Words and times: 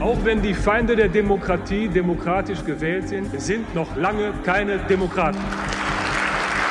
Auch 0.00 0.18
wenn 0.24 0.42
die 0.42 0.52
Feinde 0.52 0.94
der 0.94 1.08
Demokratie 1.08 1.88
demokratisch 1.88 2.64
gewählt 2.64 3.08
sind, 3.08 3.40
sind 3.40 3.74
noch 3.74 3.96
lange 3.96 4.32
keine 4.44 4.78
Demokraten. 4.78 5.38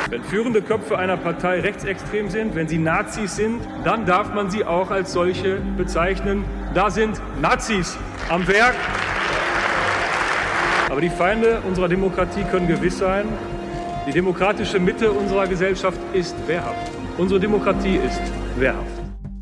Wenn 0.09 0.23
führende 0.23 0.61
Köpfe 0.61 0.99
einer 0.99 1.17
Partei 1.17 1.59
rechtsextrem 1.61 2.29
sind, 2.29 2.53
wenn 2.53 2.67
sie 2.67 2.77
Nazis 2.77 3.35
sind, 3.35 3.61
dann 3.83 4.05
darf 4.05 4.31
man 4.33 4.51
sie 4.51 4.63
auch 4.63 4.91
als 4.91 5.11
solche 5.11 5.57
bezeichnen. 5.75 6.45
Da 6.75 6.91
sind 6.91 7.19
Nazis 7.41 7.97
am 8.29 8.47
Werk. 8.47 8.75
Aber 10.91 11.01
die 11.01 11.09
Feinde 11.09 11.61
unserer 11.67 11.87
Demokratie 11.87 12.43
können 12.43 12.67
gewiss 12.67 12.99
sein, 12.99 13.25
die 14.07 14.11
demokratische 14.11 14.79
Mitte 14.79 15.11
unserer 15.11 15.47
Gesellschaft 15.47 15.99
ist 16.13 16.35
wehrhaft. 16.47 16.91
Unsere 17.17 17.39
Demokratie 17.39 17.95
ist 17.95 18.21
wehrhaft. 18.55 18.94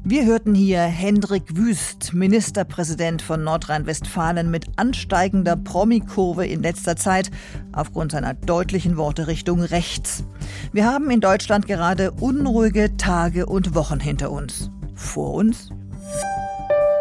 Wir 0.06 0.26
hörten 0.26 0.54
hier 0.54 0.82
Hendrik 0.82 1.56
Wüst, 1.56 2.14
Ministerpräsident 2.14 3.22
von 3.22 3.42
Nordrhein-Westfalen 3.46 4.52
mit 4.52 4.66
ansteigender 4.76 5.56
Promikurve 5.56 6.46
in 6.46 6.62
letzter 6.62 6.98
Zeit 6.98 7.32
aufgrund 7.72 8.12
seiner 8.12 8.34
deutlichen 8.34 8.98
Worte 8.98 9.28
Richtung 9.28 9.62
rechts. 9.62 10.26
Wir 10.74 10.86
haben 10.86 11.10
in 11.10 11.22
Deutschland 11.22 11.68
gerade 11.68 12.12
unruhige 12.12 12.98
Tage 12.98 13.46
und 13.46 13.76
Wochen 13.76 14.02
hinter 14.02 14.30
uns. 14.32 14.70
Vor 14.94 15.36
uns? 15.36 15.70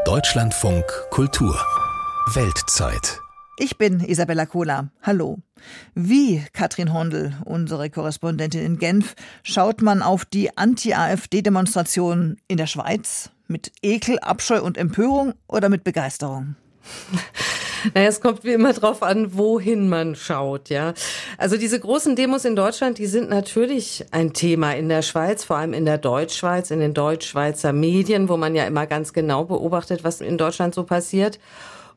Deutschlandfunk 0.04 0.84
Kultur 1.10 1.58
Weltzeit 2.34 3.21
ich 3.62 3.78
bin 3.78 4.00
Isabella 4.00 4.44
Kohler. 4.44 4.88
Hallo. 5.02 5.38
Wie, 5.94 6.44
Katrin 6.52 6.92
Hondel, 6.92 7.36
unsere 7.44 7.90
Korrespondentin 7.90 8.60
in 8.60 8.78
Genf, 8.80 9.14
schaut 9.44 9.82
man 9.82 10.02
auf 10.02 10.24
die 10.24 10.56
Anti-AfD-Demonstration 10.56 12.38
in 12.48 12.56
der 12.56 12.66
Schweiz? 12.66 13.30
Mit 13.46 13.70
Ekel, 13.80 14.18
Abscheu 14.18 14.60
und 14.60 14.76
Empörung 14.76 15.34
oder 15.46 15.68
mit 15.68 15.84
Begeisterung? 15.84 16.56
Naja, 17.94 18.06
es 18.06 18.20
kommt 18.20 18.44
wie 18.44 18.52
immer 18.52 18.72
drauf 18.72 19.02
an, 19.02 19.36
wohin 19.36 19.88
man 19.88 20.14
schaut, 20.14 20.68
ja. 20.68 20.94
Also 21.36 21.56
diese 21.56 21.80
großen 21.80 22.14
Demos 22.14 22.44
in 22.44 22.54
Deutschland, 22.54 22.98
die 22.98 23.06
sind 23.06 23.28
natürlich 23.28 24.06
ein 24.12 24.32
Thema 24.32 24.70
in 24.70 24.88
der 24.88 25.02
Schweiz, 25.02 25.42
vor 25.42 25.56
allem 25.56 25.72
in 25.72 25.84
der 25.84 25.98
Deutschschweiz, 25.98 26.70
in 26.70 26.78
den 26.78 26.94
Deutschschweizer 26.94 27.72
Medien, 27.72 28.28
wo 28.28 28.36
man 28.36 28.54
ja 28.54 28.66
immer 28.66 28.86
ganz 28.86 29.12
genau 29.12 29.46
beobachtet, 29.46 30.04
was 30.04 30.20
in 30.20 30.38
Deutschland 30.38 30.76
so 30.76 30.84
passiert. 30.84 31.40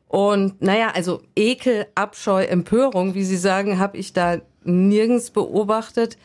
Und 0.08 0.62
naja, 0.62 0.92
also 0.94 1.22
Ekel, 1.34 1.86
Abscheu, 1.94 2.44
Empörung, 2.44 3.14
wie 3.14 3.24
Sie 3.24 3.36
sagen, 3.36 3.78
habe 3.78 3.96
ich 3.96 4.12
da 4.12 4.38
nirgends 4.64 5.30
beobachtet. 5.30 6.16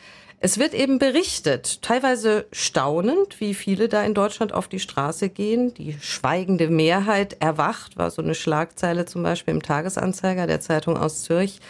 Es 0.44 0.58
wird 0.58 0.74
eben 0.74 0.98
berichtet, 0.98 1.82
teilweise 1.82 2.46
staunend, 2.50 3.40
wie 3.40 3.54
viele 3.54 3.88
da 3.88 4.02
in 4.02 4.12
Deutschland 4.12 4.52
auf 4.52 4.66
die 4.66 4.80
Straße 4.80 5.28
gehen. 5.28 5.72
Die 5.74 5.96
schweigende 6.00 6.68
Mehrheit 6.68 7.36
erwacht, 7.38 7.96
war 7.96 8.10
so 8.10 8.22
eine 8.22 8.34
Schlagzeile 8.34 9.04
zum 9.04 9.22
Beispiel 9.22 9.54
im 9.54 9.62
Tagesanzeiger 9.62 10.48
der 10.48 10.60
Zeitung 10.60 10.96
aus 10.96 11.22
Zürich. 11.22 11.60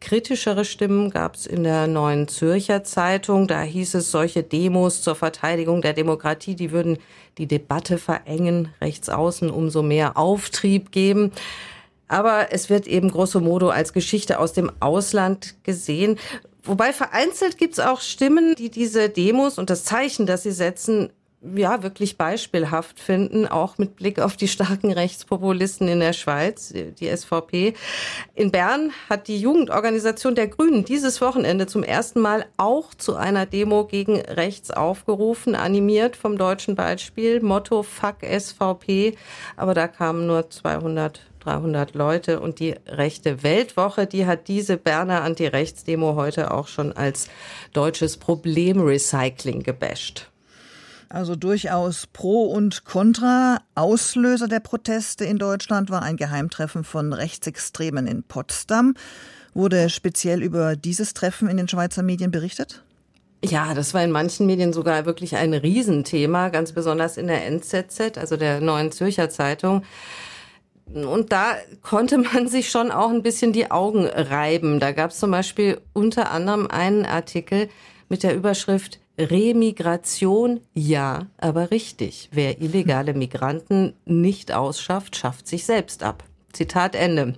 Kritischere 0.00 0.64
Stimmen 0.64 1.10
gab 1.10 1.36
es 1.36 1.46
in 1.46 1.64
der 1.64 1.86
Neuen 1.86 2.28
Zürcher 2.28 2.84
Zeitung. 2.84 3.48
Da 3.48 3.62
hieß 3.62 3.94
es, 3.94 4.10
solche 4.10 4.42
Demos 4.42 5.02
zur 5.02 5.14
Verteidigung 5.14 5.80
der 5.82 5.94
Demokratie, 5.94 6.54
die 6.54 6.70
würden 6.70 6.98
die 7.38 7.46
Debatte 7.46 7.98
verengen, 7.98 8.68
rechts 8.80 9.08
außen 9.08 9.50
umso 9.50 9.82
mehr 9.82 10.16
Auftrieb 10.16 10.92
geben. 10.92 11.32
Aber 12.08 12.52
es 12.52 12.70
wird 12.70 12.86
eben 12.86 13.10
grosso 13.10 13.40
modo 13.40 13.70
als 13.70 13.92
Geschichte 13.92 14.38
aus 14.38 14.52
dem 14.52 14.70
Ausland 14.80 15.54
gesehen. 15.64 16.18
Wobei 16.62 16.92
vereinzelt 16.92 17.58
gibt 17.58 17.74
es 17.74 17.80
auch 17.80 18.00
Stimmen, 18.00 18.54
die 18.54 18.70
diese 18.70 19.08
Demos 19.08 19.58
und 19.58 19.70
das 19.70 19.84
Zeichen, 19.84 20.26
das 20.26 20.42
sie 20.42 20.52
setzen, 20.52 21.10
ja, 21.54 21.82
wirklich 21.82 22.16
beispielhaft 22.16 22.98
finden, 22.98 23.46
auch 23.46 23.78
mit 23.78 23.96
Blick 23.96 24.18
auf 24.18 24.36
die 24.36 24.48
starken 24.48 24.92
Rechtspopulisten 24.92 25.88
in 25.88 26.00
der 26.00 26.12
Schweiz, 26.12 26.72
die 26.72 27.16
SVP. 27.16 27.74
In 28.34 28.50
Bern 28.50 28.92
hat 29.08 29.28
die 29.28 29.38
Jugendorganisation 29.38 30.34
der 30.34 30.48
Grünen 30.48 30.84
dieses 30.84 31.20
Wochenende 31.20 31.66
zum 31.66 31.82
ersten 31.82 32.20
Mal 32.20 32.46
auch 32.56 32.94
zu 32.94 33.16
einer 33.16 33.46
Demo 33.46 33.84
gegen 33.84 34.20
rechts 34.20 34.70
aufgerufen, 34.70 35.54
animiert 35.54 36.16
vom 36.16 36.38
deutschen 36.38 36.74
Beispiel, 36.74 37.40
Motto 37.40 37.82
Fuck 37.82 38.16
SVP, 38.22 39.16
aber 39.56 39.74
da 39.74 39.88
kamen 39.88 40.26
nur 40.26 40.50
200 40.50 41.20
300 41.46 41.94
Leute. 41.94 42.40
Und 42.40 42.58
die 42.58 42.74
Rechte 42.86 43.42
Weltwoche, 43.42 44.06
die 44.06 44.26
hat 44.26 44.48
diese 44.48 44.76
Berner 44.76 45.22
Anti-Rechts-Demo 45.22 46.16
heute 46.16 46.50
auch 46.50 46.66
schon 46.66 46.92
als 46.92 47.28
deutsches 47.72 48.16
Problemrecycling 48.16 49.62
gebasht. 49.62 50.28
Also 51.08 51.36
durchaus 51.36 52.06
Pro 52.08 52.46
und 52.46 52.84
Contra. 52.84 53.60
Auslöser 53.74 54.48
der 54.48 54.60
Proteste 54.60 55.24
in 55.24 55.38
Deutschland 55.38 55.90
war 55.90 56.02
ein 56.02 56.16
Geheimtreffen 56.16 56.84
von 56.84 57.12
Rechtsextremen 57.12 58.06
in 58.06 58.22
Potsdam. 58.22 58.94
Wurde 59.54 59.88
speziell 59.88 60.42
über 60.42 60.76
dieses 60.76 61.14
Treffen 61.14 61.48
in 61.48 61.56
den 61.56 61.68
Schweizer 61.68 62.02
Medien 62.02 62.30
berichtet? 62.30 62.82
Ja, 63.44 63.74
das 63.74 63.94
war 63.94 64.02
in 64.02 64.10
manchen 64.10 64.46
Medien 64.46 64.72
sogar 64.72 65.06
wirklich 65.06 65.36
ein 65.36 65.54
Riesenthema, 65.54 66.48
ganz 66.48 66.72
besonders 66.72 67.16
in 67.16 67.28
der 67.28 67.46
NZZ, 67.46 68.18
also 68.18 68.36
der 68.36 68.60
Neuen 68.60 68.90
Zürcher 68.90 69.30
Zeitung. 69.30 69.82
Und 70.86 71.32
da 71.32 71.56
konnte 71.82 72.18
man 72.18 72.48
sich 72.48 72.70
schon 72.70 72.90
auch 72.90 73.10
ein 73.10 73.22
bisschen 73.22 73.52
die 73.52 73.70
Augen 73.70 74.06
reiben. 74.06 74.80
Da 74.80 74.92
gab 74.92 75.10
es 75.10 75.18
zum 75.18 75.30
Beispiel 75.30 75.80
unter 75.92 76.30
anderem 76.30 76.66
einen 76.66 77.06
Artikel 77.06 77.68
mit 78.08 78.22
der 78.22 78.34
Überschrift 78.34 78.98
Remigration 79.18 80.60
ja, 80.74 81.26
aber 81.38 81.70
richtig. 81.70 82.28
Wer 82.32 82.60
illegale 82.60 83.14
Migranten 83.14 83.94
nicht 84.04 84.52
ausschafft, 84.52 85.16
schafft 85.16 85.46
sich 85.46 85.64
selbst 85.64 86.02
ab. 86.02 86.24
Zitat 86.52 86.94
Ende. 86.94 87.34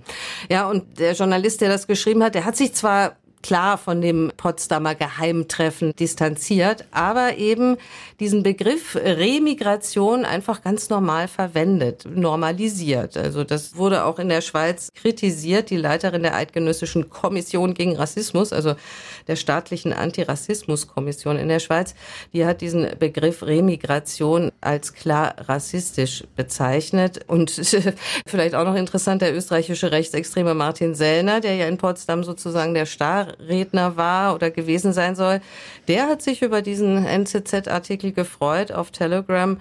Ja, 0.49 0.69
und 0.69 0.99
der 0.99 1.13
Journalist, 1.13 1.61
der 1.61 1.69
das 1.69 1.87
geschrieben 1.87 2.23
hat, 2.23 2.35
der 2.35 2.45
hat 2.45 2.55
sich 2.55 2.73
zwar 2.73 3.17
klar 3.41 3.77
von 3.77 4.01
dem 4.01 4.31
Potsdamer 4.35 4.95
Geheimtreffen 4.95 5.93
distanziert, 5.97 6.85
aber 6.91 7.37
eben 7.37 7.77
diesen 8.19 8.43
Begriff 8.43 8.95
Remigration 8.95 10.25
einfach 10.25 10.61
ganz 10.61 10.89
normal 10.89 11.27
verwendet, 11.27 12.05
normalisiert. 12.13 13.17
Also 13.17 13.43
das 13.43 13.75
wurde 13.77 14.05
auch 14.05 14.19
in 14.19 14.29
der 14.29 14.41
Schweiz 14.41 14.89
kritisiert. 14.93 15.69
Die 15.69 15.77
Leiterin 15.77 16.23
der 16.23 16.35
Eidgenössischen 16.35 17.09
Kommission 17.09 17.73
gegen 17.73 17.95
Rassismus, 17.95 18.51
also 18.51 18.75
der 19.29 19.35
staatlichen 19.35 19.93
Antirassismuskommission 19.93 21.37
in 21.37 21.47
der 21.47 21.59
Schweiz, 21.59 21.93
die 22.33 22.45
hat 22.45 22.61
diesen 22.61 22.87
Begriff 22.99 23.43
Remigration 23.43 24.51
als 24.59 24.93
klar 24.93 25.35
rassistisch 25.47 26.23
bezeichnet. 26.35 27.21
Und 27.27 27.51
vielleicht 28.27 28.55
auch 28.55 28.65
noch 28.65 28.75
interessant, 28.75 29.21
der 29.21 29.35
österreichische 29.35 29.91
Rechtsextreme 29.91 30.55
Martin 30.55 30.95
Sellner, 30.95 31.39
der 31.39 31.55
ja 31.55 31.67
in 31.67 31.77
Potsdam 31.77 32.23
sozusagen 32.23 32.73
der 32.73 32.87
Star 32.87 33.27
Redner 33.39 33.95
war 33.95 34.35
oder 34.35 34.49
gewesen 34.49 34.91
sein 34.91 35.15
soll, 35.15 35.41
der 35.87 36.07
hat 36.07 36.21
sich 36.23 36.41
über 36.41 36.61
diesen 36.61 37.05
NZZ-Artikel 37.05 38.11
gefreut. 38.11 38.71
Auf 38.71 38.89
Telegram 38.89 39.57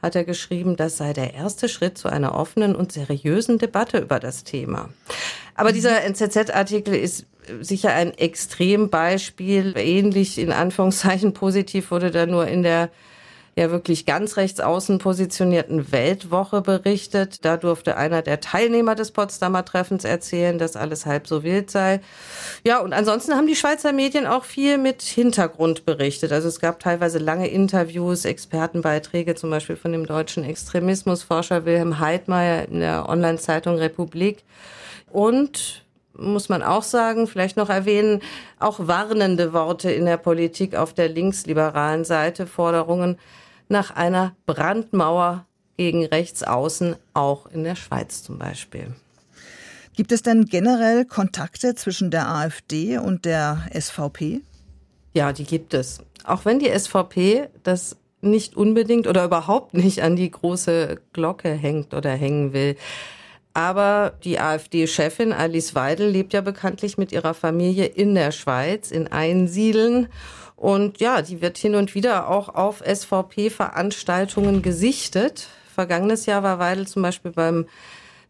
hat 0.00 0.16
er 0.16 0.24
geschrieben, 0.24 0.76
das 0.76 0.96
sei 0.96 1.12
der 1.12 1.34
erste 1.34 1.68
Schritt 1.68 1.96
zu 1.96 2.08
einer 2.08 2.34
offenen 2.34 2.74
und 2.74 2.92
seriösen 2.92 3.58
Debatte 3.58 3.98
über 3.98 4.18
das 4.18 4.42
Thema. 4.42 4.88
Aber 5.54 5.72
dieser 5.72 6.02
NZZ-Artikel 6.02 6.94
ist 6.94 7.26
sicher 7.60 7.92
ein 7.92 8.16
Extrembeispiel. 8.16 9.74
Ähnlich 9.76 10.38
in 10.38 10.52
Anführungszeichen 10.52 11.32
positiv 11.32 11.90
wurde 11.90 12.10
da 12.10 12.26
nur 12.26 12.46
in 12.46 12.62
der 12.62 12.90
ja 13.54 13.70
wirklich 13.70 14.06
ganz 14.06 14.36
rechts 14.36 14.60
außen 14.60 14.98
positionierten 14.98 15.92
Weltwoche 15.92 16.62
berichtet. 16.62 17.44
Da 17.44 17.56
durfte 17.56 17.96
einer 17.96 18.22
der 18.22 18.40
Teilnehmer 18.40 18.94
des 18.94 19.10
Potsdamer 19.10 19.64
Treffens 19.64 20.04
erzählen, 20.04 20.58
dass 20.58 20.76
alles 20.76 21.04
halb 21.04 21.26
so 21.26 21.42
wild 21.42 21.70
sei. 21.70 22.00
Ja, 22.64 22.80
und 22.80 22.94
ansonsten 22.94 23.34
haben 23.34 23.46
die 23.46 23.56
Schweizer 23.56 23.92
Medien 23.92 24.26
auch 24.26 24.44
viel 24.44 24.78
mit 24.78 25.02
Hintergrund 25.02 25.84
berichtet. 25.84 26.32
Also 26.32 26.48
es 26.48 26.60
gab 26.60 26.80
teilweise 26.80 27.18
lange 27.18 27.48
Interviews, 27.48 28.24
Expertenbeiträge, 28.24 29.34
zum 29.34 29.50
Beispiel 29.50 29.76
von 29.76 29.92
dem 29.92 30.06
deutschen 30.06 30.44
Extremismusforscher 30.44 31.66
Wilhelm 31.66 31.98
Heidmeier 31.98 32.66
in 32.68 32.80
der 32.80 33.08
Online-Zeitung 33.08 33.76
Republik. 33.76 34.44
Und 35.10 35.81
muss 36.16 36.48
man 36.48 36.62
auch 36.62 36.82
sagen, 36.82 37.26
vielleicht 37.26 37.56
noch 37.56 37.68
erwähnen, 37.68 38.20
auch 38.58 38.86
warnende 38.86 39.52
Worte 39.52 39.90
in 39.90 40.04
der 40.04 40.16
Politik 40.16 40.74
auf 40.74 40.92
der 40.92 41.08
linksliberalen 41.08 42.04
Seite, 42.04 42.46
Forderungen 42.46 43.18
nach 43.68 43.90
einer 43.90 44.34
Brandmauer 44.46 45.46
gegen 45.76 46.04
Rechtsaußen, 46.04 46.96
auch 47.14 47.46
in 47.46 47.64
der 47.64 47.76
Schweiz 47.76 48.22
zum 48.22 48.38
Beispiel. 48.38 48.94
Gibt 49.94 50.12
es 50.12 50.22
denn 50.22 50.46
generell 50.46 51.04
Kontakte 51.04 51.74
zwischen 51.74 52.10
der 52.10 52.28
AfD 52.28 52.98
und 52.98 53.24
der 53.24 53.68
SVP? 53.78 54.40
Ja, 55.12 55.32
die 55.32 55.44
gibt 55.44 55.74
es. 55.74 55.98
Auch 56.24 56.44
wenn 56.44 56.58
die 56.58 56.70
SVP 56.70 57.48
das 57.62 57.96
nicht 58.22 58.56
unbedingt 58.56 59.06
oder 59.06 59.24
überhaupt 59.24 59.74
nicht 59.74 60.02
an 60.02 60.16
die 60.16 60.30
große 60.30 61.00
Glocke 61.12 61.50
hängt 61.50 61.92
oder 61.92 62.10
hängen 62.10 62.52
will. 62.52 62.76
Aber 63.54 64.14
die 64.24 64.38
AfD-Chefin 64.38 65.32
Alice 65.32 65.74
Weidel 65.74 66.08
lebt 66.08 66.32
ja 66.32 66.40
bekanntlich 66.40 66.96
mit 66.96 67.12
ihrer 67.12 67.34
Familie 67.34 67.86
in 67.86 68.14
der 68.14 68.32
Schweiz, 68.32 68.90
in 68.90 69.08
Einsiedeln. 69.08 70.08
Und 70.56 71.00
ja, 71.00 71.22
die 71.22 71.42
wird 71.42 71.58
hin 71.58 71.74
und 71.74 71.94
wieder 71.94 72.30
auch 72.30 72.48
auf 72.48 72.82
SVP-Veranstaltungen 72.86 74.62
gesichtet. 74.62 75.48
Vergangenes 75.74 76.26
Jahr 76.26 76.42
war 76.42 76.58
Weidel 76.58 76.86
zum 76.86 77.02
Beispiel 77.02 77.32
beim 77.32 77.66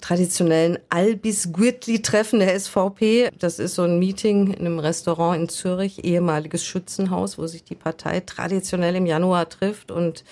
traditionellen 0.00 0.78
Albis-Gürtli-Treffen 0.90 2.40
der 2.40 2.58
SVP. 2.58 3.30
Das 3.38 3.58
ist 3.58 3.76
so 3.76 3.82
ein 3.82 3.98
Meeting 3.98 4.52
in 4.52 4.66
einem 4.66 4.78
Restaurant 4.78 5.40
in 5.40 5.48
Zürich, 5.48 6.04
ehemaliges 6.04 6.64
Schützenhaus, 6.64 7.38
wo 7.38 7.46
sich 7.46 7.64
die 7.64 7.74
Partei 7.74 8.20
traditionell 8.20 8.96
im 8.96 9.06
Januar 9.06 9.48
trifft 9.48 9.90
und 9.90 10.24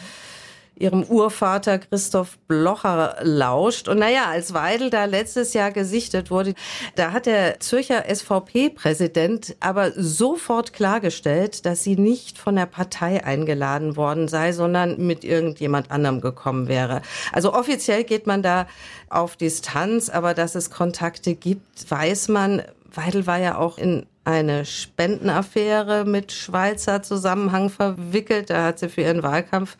ihrem 0.80 1.04
Urvater 1.04 1.78
Christoph 1.78 2.38
Blocher 2.48 3.16
lauscht. 3.22 3.86
Und 3.86 3.98
naja, 3.98 4.26
als 4.30 4.54
Weidel 4.54 4.90
da 4.90 5.04
letztes 5.04 5.52
Jahr 5.52 5.70
gesichtet 5.70 6.30
wurde, 6.30 6.54
da 6.96 7.12
hat 7.12 7.26
der 7.26 7.60
Zürcher 7.60 8.04
SVP-Präsident 8.12 9.56
aber 9.60 9.92
sofort 9.94 10.72
klargestellt, 10.72 11.66
dass 11.66 11.84
sie 11.84 11.96
nicht 11.96 12.38
von 12.38 12.56
der 12.56 12.66
Partei 12.66 13.24
eingeladen 13.24 13.96
worden 13.96 14.26
sei, 14.26 14.52
sondern 14.52 15.06
mit 15.06 15.22
irgendjemand 15.22 15.90
anderem 15.90 16.20
gekommen 16.20 16.66
wäre. 16.66 17.02
Also 17.32 17.52
offiziell 17.52 18.04
geht 18.04 18.26
man 18.26 18.42
da 18.42 18.66
auf 19.10 19.36
Distanz, 19.36 20.08
aber 20.08 20.34
dass 20.34 20.54
es 20.54 20.70
Kontakte 20.70 21.34
gibt, 21.34 21.90
weiß 21.90 22.28
man. 22.28 22.62
Weidel 22.92 23.26
war 23.26 23.38
ja 23.38 23.58
auch 23.58 23.78
in 23.78 24.06
eine 24.24 24.64
Spendenaffäre 24.64 26.04
mit 26.04 26.32
Schweizer 26.32 27.02
Zusammenhang 27.02 27.70
verwickelt. 27.70 28.50
Da 28.50 28.64
hat 28.64 28.78
sie 28.78 28.88
für 28.88 29.02
ihren 29.02 29.22
Wahlkampf 29.22 29.76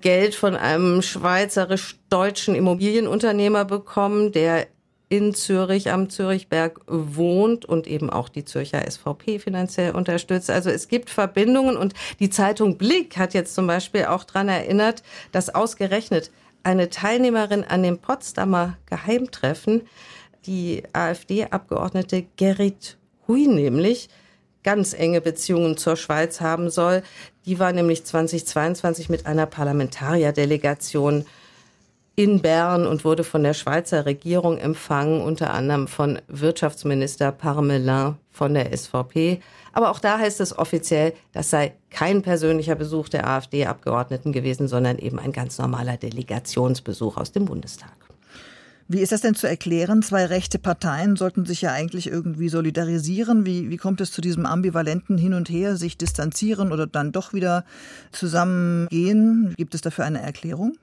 Geld 0.00 0.34
von 0.34 0.56
einem 0.56 1.02
schweizerisch-deutschen 1.02 2.54
Immobilienunternehmer 2.54 3.64
bekommen, 3.64 4.32
der 4.32 4.66
in 5.10 5.34
Zürich 5.34 5.90
am 5.90 6.08
Zürichberg 6.08 6.80
wohnt 6.86 7.64
und 7.64 7.88
eben 7.88 8.10
auch 8.10 8.28
die 8.28 8.44
Zürcher 8.44 8.88
SVP 8.88 9.40
finanziell 9.40 9.92
unterstützt. 9.92 10.50
Also 10.50 10.70
es 10.70 10.86
gibt 10.86 11.10
Verbindungen 11.10 11.76
und 11.76 11.94
die 12.20 12.30
Zeitung 12.30 12.78
Blick 12.78 13.16
hat 13.16 13.34
jetzt 13.34 13.54
zum 13.54 13.66
Beispiel 13.66 14.04
auch 14.04 14.22
dran 14.22 14.48
erinnert, 14.48 15.02
dass 15.32 15.52
ausgerechnet 15.52 16.30
eine 16.62 16.90
Teilnehmerin 16.90 17.64
an 17.64 17.82
dem 17.82 17.98
Potsdamer 17.98 18.76
Geheimtreffen, 18.86 19.82
die 20.46 20.84
AfD-Abgeordnete 20.92 22.26
Gerrit 22.36 22.96
Hui 23.26 23.48
nämlich, 23.48 24.08
ganz 24.62 24.92
enge 24.92 25.20
Beziehungen 25.20 25.76
zur 25.76 25.96
Schweiz 25.96 26.40
haben 26.40 26.70
soll. 26.70 27.02
Die 27.46 27.58
war 27.58 27.72
nämlich 27.72 28.04
2022 28.04 29.08
mit 29.08 29.26
einer 29.26 29.46
Parlamentarierdelegation 29.46 31.24
in 32.16 32.42
Bern 32.42 32.86
und 32.86 33.04
wurde 33.04 33.24
von 33.24 33.42
der 33.42 33.54
Schweizer 33.54 34.04
Regierung 34.04 34.58
empfangen, 34.58 35.22
unter 35.22 35.54
anderem 35.54 35.88
von 35.88 36.20
Wirtschaftsminister 36.28 37.32
Parmelin 37.32 38.16
von 38.30 38.52
der 38.52 38.76
SVP. 38.76 39.40
Aber 39.72 39.90
auch 39.90 40.00
da 40.00 40.18
heißt 40.18 40.40
es 40.40 40.58
offiziell, 40.58 41.14
das 41.32 41.48
sei 41.48 41.72
kein 41.90 42.20
persönlicher 42.20 42.74
Besuch 42.74 43.08
der 43.08 43.26
AfD-Abgeordneten 43.26 44.32
gewesen, 44.32 44.68
sondern 44.68 44.98
eben 44.98 45.18
ein 45.18 45.32
ganz 45.32 45.58
normaler 45.58 45.96
Delegationsbesuch 45.96 47.16
aus 47.16 47.32
dem 47.32 47.46
Bundestag. 47.46 48.09
Wie 48.92 48.98
ist 48.98 49.12
das 49.12 49.20
denn 49.20 49.36
zu 49.36 49.46
erklären? 49.46 50.02
Zwei 50.02 50.24
rechte 50.24 50.58
Parteien 50.58 51.14
sollten 51.14 51.46
sich 51.46 51.62
ja 51.62 51.70
eigentlich 51.70 52.08
irgendwie 52.08 52.48
solidarisieren. 52.48 53.46
Wie, 53.46 53.70
wie 53.70 53.76
kommt 53.76 54.00
es 54.00 54.10
zu 54.10 54.20
diesem 54.20 54.46
ambivalenten 54.46 55.16
Hin 55.16 55.32
und 55.32 55.48
Her, 55.48 55.76
sich 55.76 55.96
distanzieren 55.96 56.72
oder 56.72 56.88
dann 56.88 57.12
doch 57.12 57.32
wieder 57.32 57.64
zusammengehen? 58.10 59.54
Gibt 59.56 59.76
es 59.76 59.80
dafür 59.80 60.06
eine 60.06 60.20
Erklärung? 60.20 60.76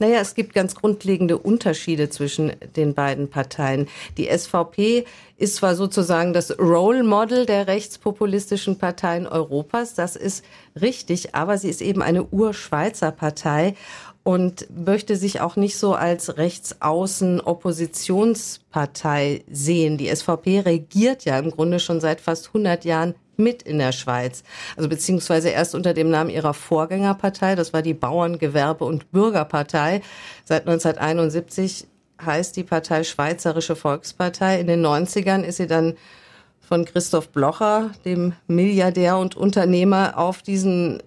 Naja, 0.00 0.20
es 0.20 0.34
gibt 0.34 0.52
ganz 0.52 0.74
grundlegende 0.74 1.38
Unterschiede 1.38 2.10
zwischen 2.10 2.52
den 2.76 2.92
beiden 2.92 3.30
Parteien. 3.30 3.88
Die 4.18 4.28
SVP 4.28 5.06
ist 5.38 5.56
zwar 5.56 5.76
sozusagen 5.76 6.34
das 6.34 6.58
Role 6.58 7.04
Model 7.04 7.46
der 7.46 7.66
rechtspopulistischen 7.68 8.76
Parteien 8.76 9.26
Europas, 9.26 9.94
das 9.94 10.14
ist 10.14 10.44
richtig, 10.80 11.34
aber 11.34 11.56
sie 11.56 11.70
ist 11.70 11.80
eben 11.80 12.02
eine 12.02 12.24
Urschweizer 12.24 13.10
Partei 13.10 13.74
und 14.28 14.68
möchte 14.68 15.16
sich 15.16 15.40
auch 15.40 15.56
nicht 15.56 15.78
so 15.78 15.94
als 15.94 16.36
rechtsaußen 16.36 17.40
Oppositionspartei 17.40 19.42
sehen. 19.50 19.96
Die 19.96 20.14
SVP 20.14 20.60
regiert 20.60 21.24
ja 21.24 21.38
im 21.38 21.50
Grunde 21.50 21.80
schon 21.80 21.98
seit 21.98 22.20
fast 22.20 22.48
100 22.48 22.84
Jahren 22.84 23.14
mit 23.38 23.62
in 23.62 23.78
der 23.78 23.92
Schweiz. 23.92 24.42
Also 24.76 24.90
beziehungsweise 24.90 25.48
erst 25.48 25.74
unter 25.74 25.94
dem 25.94 26.10
Namen 26.10 26.28
ihrer 26.28 26.52
Vorgängerpartei, 26.52 27.54
das 27.54 27.72
war 27.72 27.80
die 27.80 27.94
Bauern-, 27.94 28.38
Gewerbe- 28.38 28.84
und 28.84 29.10
Bürgerpartei. 29.12 30.02
Seit 30.44 30.68
1971 30.68 31.86
heißt 32.22 32.54
die 32.54 32.64
Partei 32.64 33.04
Schweizerische 33.04 33.76
Volkspartei. 33.76 34.60
In 34.60 34.66
den 34.66 34.84
90ern 34.84 35.40
ist 35.40 35.56
sie 35.56 35.66
dann 35.66 35.94
von 36.60 36.84
Christoph 36.84 37.30
Blocher, 37.30 37.92
dem 38.04 38.34
Milliardär 38.46 39.16
und 39.16 39.38
Unternehmer, 39.38 40.18
auf 40.18 40.42
diesen 40.42 41.02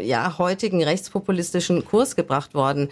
ja, 0.00 0.38
heutigen 0.38 0.82
rechtspopulistischen 0.82 1.84
Kurs 1.84 2.16
gebracht 2.16 2.54
worden. 2.54 2.88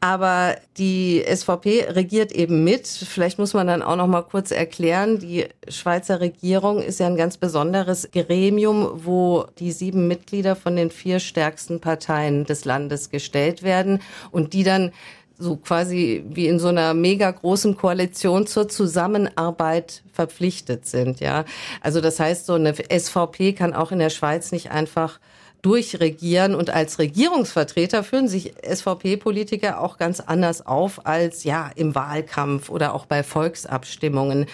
Aber 0.00 0.56
die 0.76 1.24
SVP 1.26 1.86
regiert 1.88 2.30
eben 2.30 2.64
mit. 2.64 2.86
Vielleicht 2.86 3.38
muss 3.38 3.54
man 3.54 3.66
dann 3.66 3.82
auch 3.82 3.96
noch 3.96 4.06
mal 4.06 4.22
kurz 4.22 4.50
erklären, 4.50 5.18
die 5.18 5.46
Schweizer 5.68 6.20
Regierung 6.20 6.82
ist 6.82 7.00
ja 7.00 7.06
ein 7.06 7.16
ganz 7.16 7.38
besonderes 7.38 8.10
Gremium, 8.12 9.04
wo 9.04 9.46
die 9.58 9.72
sieben 9.72 10.06
Mitglieder 10.06 10.54
von 10.54 10.76
den 10.76 10.90
vier 10.90 11.18
stärksten 11.18 11.80
Parteien 11.80 12.44
des 12.44 12.64
Landes 12.64 13.10
gestellt 13.10 13.62
werden 13.62 14.00
und 14.30 14.52
die 14.52 14.64
dann 14.64 14.92
so 15.38 15.56
quasi 15.56 16.24
wie 16.28 16.46
in 16.46 16.58
so 16.58 16.68
einer 16.68 16.94
mega 16.94 17.30
großen 17.30 17.76
Koalition 17.76 18.46
zur 18.46 18.68
Zusammenarbeit 18.68 20.02
verpflichtet 20.12 20.86
sind, 20.86 21.20
ja. 21.20 21.44
Also 21.80 22.00
das 22.00 22.20
heißt, 22.20 22.46
so 22.46 22.54
eine 22.54 22.74
SVP 22.74 23.52
kann 23.52 23.74
auch 23.74 23.92
in 23.92 23.98
der 23.98 24.10
Schweiz 24.10 24.52
nicht 24.52 24.70
einfach 24.70 25.20
durchregieren. 25.66 26.54
Und 26.54 26.70
als 26.70 27.00
Regierungsvertreter 27.00 28.04
führen 28.04 28.28
sich 28.28 28.54
SVP-Politiker 28.62 29.80
auch 29.80 29.98
ganz 29.98 30.20
anders 30.20 30.64
auf 30.64 31.04
als 31.04 31.42
ja 31.42 31.72
im 31.74 31.96
Wahlkampf 31.96 32.70
oder 32.70 32.94
auch 32.94 33.06
bei 33.06 33.24
Volksabstimmungen. 33.24 34.46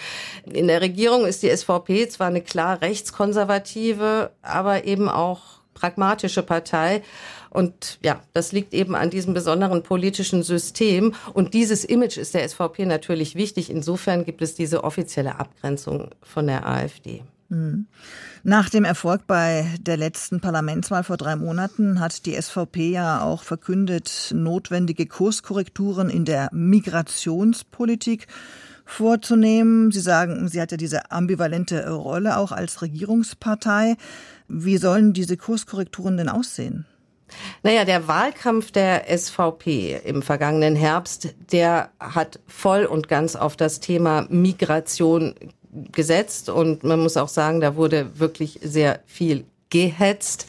In 0.51 0.67
der 0.67 0.81
Regierung 0.81 1.27
ist 1.27 1.43
die 1.43 1.55
SVP 1.55 2.09
zwar 2.09 2.27
eine 2.27 2.41
klar 2.41 2.81
rechtskonservative, 2.81 4.31
aber 4.41 4.85
eben 4.85 5.07
auch 5.07 5.41
pragmatische 5.75 6.41
Partei. 6.41 7.03
Und 7.51 7.99
ja, 8.01 8.21
das 8.33 8.51
liegt 8.51 8.73
eben 8.73 8.95
an 8.95 9.11
diesem 9.11 9.35
besonderen 9.35 9.83
politischen 9.83 10.41
System. 10.41 11.13
Und 11.35 11.53
dieses 11.53 11.85
Image 11.85 12.17
ist 12.17 12.33
der 12.33 12.49
SVP 12.49 12.87
natürlich 12.87 13.35
wichtig. 13.35 13.69
Insofern 13.69 14.25
gibt 14.25 14.41
es 14.41 14.55
diese 14.55 14.83
offizielle 14.83 15.39
Abgrenzung 15.39 16.09
von 16.23 16.47
der 16.47 16.67
AfD. 16.67 17.21
Mhm. 17.53 17.85
Nach 18.43 18.69
dem 18.69 18.83
Erfolg 18.83 19.27
bei 19.27 19.67
der 19.79 19.95
letzten 19.95 20.41
Parlamentswahl 20.41 21.03
vor 21.03 21.17
drei 21.17 21.35
Monaten 21.35 21.99
hat 21.99 22.25
die 22.25 22.39
SVP 22.39 22.89
ja 22.89 23.21
auch 23.21 23.43
verkündet, 23.43 24.31
notwendige 24.33 25.05
Kurskorrekturen 25.05 26.09
in 26.09 26.25
der 26.25 26.49
Migrationspolitik 26.51 28.27
vorzunehmen. 28.85 29.91
Sie 29.91 30.01
sagen, 30.01 30.47
sie 30.49 30.59
hat 30.59 30.71
ja 30.71 30.77
diese 30.77 31.11
ambivalente 31.11 31.89
Rolle 31.91 32.37
auch 32.37 32.51
als 32.51 32.81
Regierungspartei. 32.81 33.95
Wie 34.47 34.77
sollen 34.77 35.13
diese 35.13 35.37
Kurskorrekturen 35.37 36.17
denn 36.17 36.29
aussehen? 36.29 36.85
Naja, 37.63 37.85
der 37.85 38.07
Wahlkampf 38.07 38.71
der 38.71 39.05
SVP 39.17 40.01
im 40.03 40.21
vergangenen 40.21 40.75
Herbst, 40.75 41.33
der 41.51 41.89
hat 41.99 42.39
voll 42.47 42.85
und 42.85 43.07
ganz 43.07 43.35
auf 43.35 43.55
das 43.55 43.79
Thema 43.79 44.27
Migration 44.29 45.33
gesetzt 45.91 46.49
und 46.49 46.83
man 46.83 46.99
muss 46.99 47.17
auch 47.17 47.27
sagen, 47.27 47.61
da 47.61 47.75
wurde 47.75 48.19
wirklich 48.19 48.59
sehr 48.61 48.99
viel 49.05 49.45
gehetzt. 49.69 50.47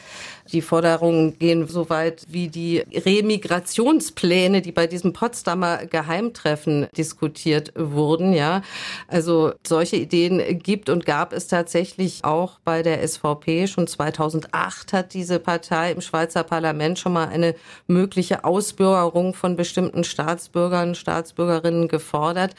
Die 0.51 0.61
Forderungen 0.61 1.39
gehen 1.39 1.67
so 1.67 1.89
weit 1.89 2.23
wie 2.29 2.47
die 2.47 2.83
Remigrationspläne, 2.93 4.61
die 4.61 4.71
bei 4.71 4.85
diesem 4.85 5.11
Potsdamer 5.11 5.87
Geheimtreffen 5.87 6.87
diskutiert 6.95 7.73
wurden, 7.75 8.31
ja. 8.31 8.61
Also 9.07 9.53
solche 9.65 9.95
Ideen 9.95 10.59
gibt 10.59 10.89
und 10.89 11.07
gab 11.07 11.33
es 11.33 11.47
tatsächlich 11.47 12.23
auch 12.23 12.59
bei 12.63 12.83
der 12.83 13.05
SVP. 13.05 13.65
Schon 13.65 13.87
2008 13.87 14.93
hat 14.93 15.15
diese 15.15 15.39
Partei 15.39 15.91
im 15.91 16.01
Schweizer 16.01 16.43
Parlament 16.43 16.99
schon 16.99 17.13
mal 17.13 17.27
eine 17.27 17.55
mögliche 17.87 18.43
Ausbürgerung 18.43 19.33
von 19.33 19.55
bestimmten 19.55 20.03
Staatsbürgern, 20.03 20.93
Staatsbürgerinnen 20.93 21.87
gefordert. 21.87 22.53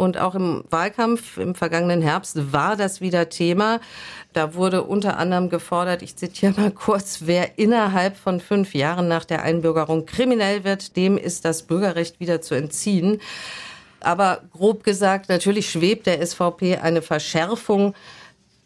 Und 0.00 0.16
auch 0.16 0.36
im 0.36 0.62
Wahlkampf 0.70 1.38
im 1.38 1.56
vergangenen 1.56 2.02
Herbst 2.02 2.52
war 2.52 2.76
das 2.76 3.00
wieder 3.00 3.30
Thema. 3.30 3.80
Da 4.32 4.54
wurde 4.54 4.84
unter 4.84 5.18
anderem 5.18 5.48
gefordert, 5.48 6.02
ich 6.02 6.14
zitiere 6.14 6.52
mal 6.56 6.70
kurz, 6.70 7.22
wer 7.24 7.58
innerhalb 7.58 8.16
von 8.16 8.38
fünf 8.38 8.74
Jahren 8.74 9.08
nach 9.08 9.24
der 9.24 9.42
Einbürgerung 9.42 10.06
kriminell 10.06 10.62
wird, 10.62 10.94
dem 10.94 11.18
ist 11.18 11.44
das 11.44 11.64
Bürgerrecht 11.64 12.20
wieder 12.20 12.40
zu 12.40 12.54
entziehen. 12.54 13.20
Aber 13.98 14.42
grob 14.52 14.84
gesagt, 14.84 15.28
natürlich 15.28 15.68
schwebt 15.68 16.06
der 16.06 16.24
SVP 16.24 16.76
eine 16.76 17.02
Verschärfung 17.02 17.96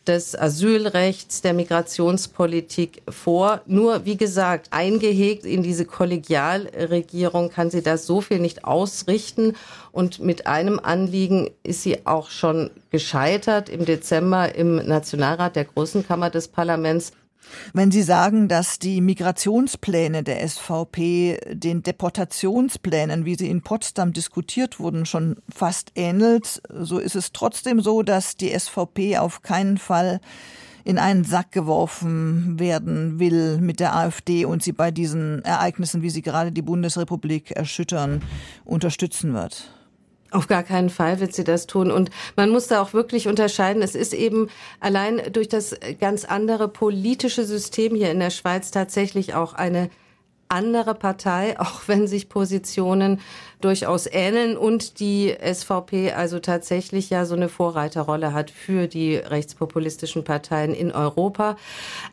des 0.06 0.38
Asylrechts, 0.38 1.42
der 1.42 1.54
Migrationspolitik 1.54 3.02
vor. 3.08 3.60
Nur, 3.66 4.04
wie 4.04 4.16
gesagt, 4.16 4.68
eingehegt 4.70 5.44
in 5.44 5.62
diese 5.62 5.84
Kollegialregierung 5.84 7.50
kann 7.50 7.70
sie 7.70 7.82
das 7.82 8.06
so 8.06 8.20
viel 8.20 8.40
nicht 8.40 8.64
ausrichten. 8.64 9.54
Und 9.92 10.18
mit 10.20 10.46
einem 10.46 10.80
Anliegen 10.80 11.50
ist 11.62 11.82
sie 11.82 12.06
auch 12.06 12.30
schon 12.30 12.70
gescheitert 12.90 13.68
im 13.68 13.84
Dezember 13.84 14.54
im 14.54 14.76
Nationalrat 14.76 15.56
der 15.56 15.66
Großen 15.66 16.06
Kammer 16.06 16.30
des 16.30 16.48
Parlaments 16.48 17.12
Wenn 17.72 17.90
Sie 17.90 18.02
sagen, 18.02 18.48
dass 18.48 18.78
die 18.78 19.00
Migrationspläne 19.00 20.22
der 20.22 20.46
SVP 20.46 21.38
den 21.52 21.82
Deportationsplänen, 21.82 23.24
wie 23.24 23.34
sie 23.34 23.48
in 23.48 23.62
Potsdam 23.62 24.12
diskutiert 24.12 24.78
wurden, 24.78 25.06
schon 25.06 25.36
fast 25.52 25.92
ähnelt, 25.94 26.62
so 26.68 26.98
ist 26.98 27.16
es 27.16 27.32
trotzdem 27.32 27.80
so, 27.80 28.02
dass 28.02 28.36
die 28.36 28.56
SVP 28.56 29.18
auf 29.18 29.42
keinen 29.42 29.78
Fall 29.78 30.20
in 30.84 30.98
einen 30.98 31.24
Sack 31.24 31.52
geworfen 31.52 32.58
werden 32.58 33.18
will 33.18 33.58
mit 33.58 33.80
der 33.80 33.94
AfD 33.94 34.44
und 34.44 34.62
sie 34.62 34.72
bei 34.72 34.90
diesen 34.90 35.44
Ereignissen, 35.44 36.02
wie 36.02 36.10
sie 36.10 36.22
gerade 36.22 36.52
die 36.52 36.62
Bundesrepublik 36.62 37.52
erschüttern, 37.52 38.22
unterstützen 38.64 39.32
wird. 39.34 39.70
Auf 40.32 40.48
gar 40.48 40.62
keinen 40.62 40.90
Fall 40.90 41.20
wird 41.20 41.34
sie 41.34 41.44
das 41.44 41.66
tun. 41.66 41.90
Und 41.90 42.10
man 42.36 42.50
muss 42.50 42.66
da 42.66 42.80
auch 42.80 42.92
wirklich 42.94 43.28
unterscheiden. 43.28 43.82
Es 43.82 43.94
ist 43.94 44.14
eben 44.14 44.48
allein 44.80 45.20
durch 45.32 45.48
das 45.48 45.76
ganz 46.00 46.24
andere 46.24 46.68
politische 46.68 47.44
System 47.44 47.94
hier 47.94 48.10
in 48.10 48.20
der 48.20 48.30
Schweiz 48.30 48.70
tatsächlich 48.70 49.34
auch 49.34 49.52
eine 49.52 49.90
andere 50.52 50.94
Partei, 50.94 51.56
auch 51.58 51.82
wenn 51.86 52.06
sich 52.06 52.28
Positionen 52.28 53.20
durchaus 53.60 54.06
ähneln 54.06 54.56
und 54.56 54.98
die 54.98 55.34
SVP 55.40 56.12
also 56.12 56.40
tatsächlich 56.40 57.10
ja 57.10 57.24
so 57.24 57.34
eine 57.34 57.48
Vorreiterrolle 57.48 58.32
hat 58.32 58.50
für 58.50 58.88
die 58.88 59.16
rechtspopulistischen 59.16 60.24
Parteien 60.24 60.74
in 60.74 60.90
Europa. 60.92 61.56